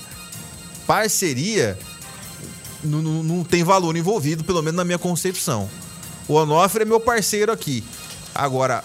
[0.85, 1.77] Parceria
[2.83, 5.69] não, não, tem valor envolvido, pelo menos na minha concepção.
[6.27, 7.83] O Onofre é meu parceiro aqui.
[8.33, 8.83] Agora,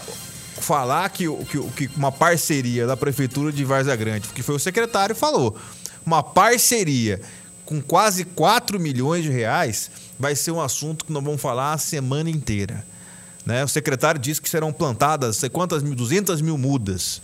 [0.59, 5.15] falar que, que, que uma parceria da Prefeitura de Várzea Grande, que foi o secretário
[5.15, 5.57] falou,
[6.05, 7.21] uma parceria
[7.65, 11.79] com quase 4 milhões de reais vai ser um assunto que nós vamos falar a
[11.79, 12.85] semana inteira.
[13.45, 13.65] Né?
[13.65, 17.23] O secretário disse que serão plantadas sei quantas mil, 200 mil mudas.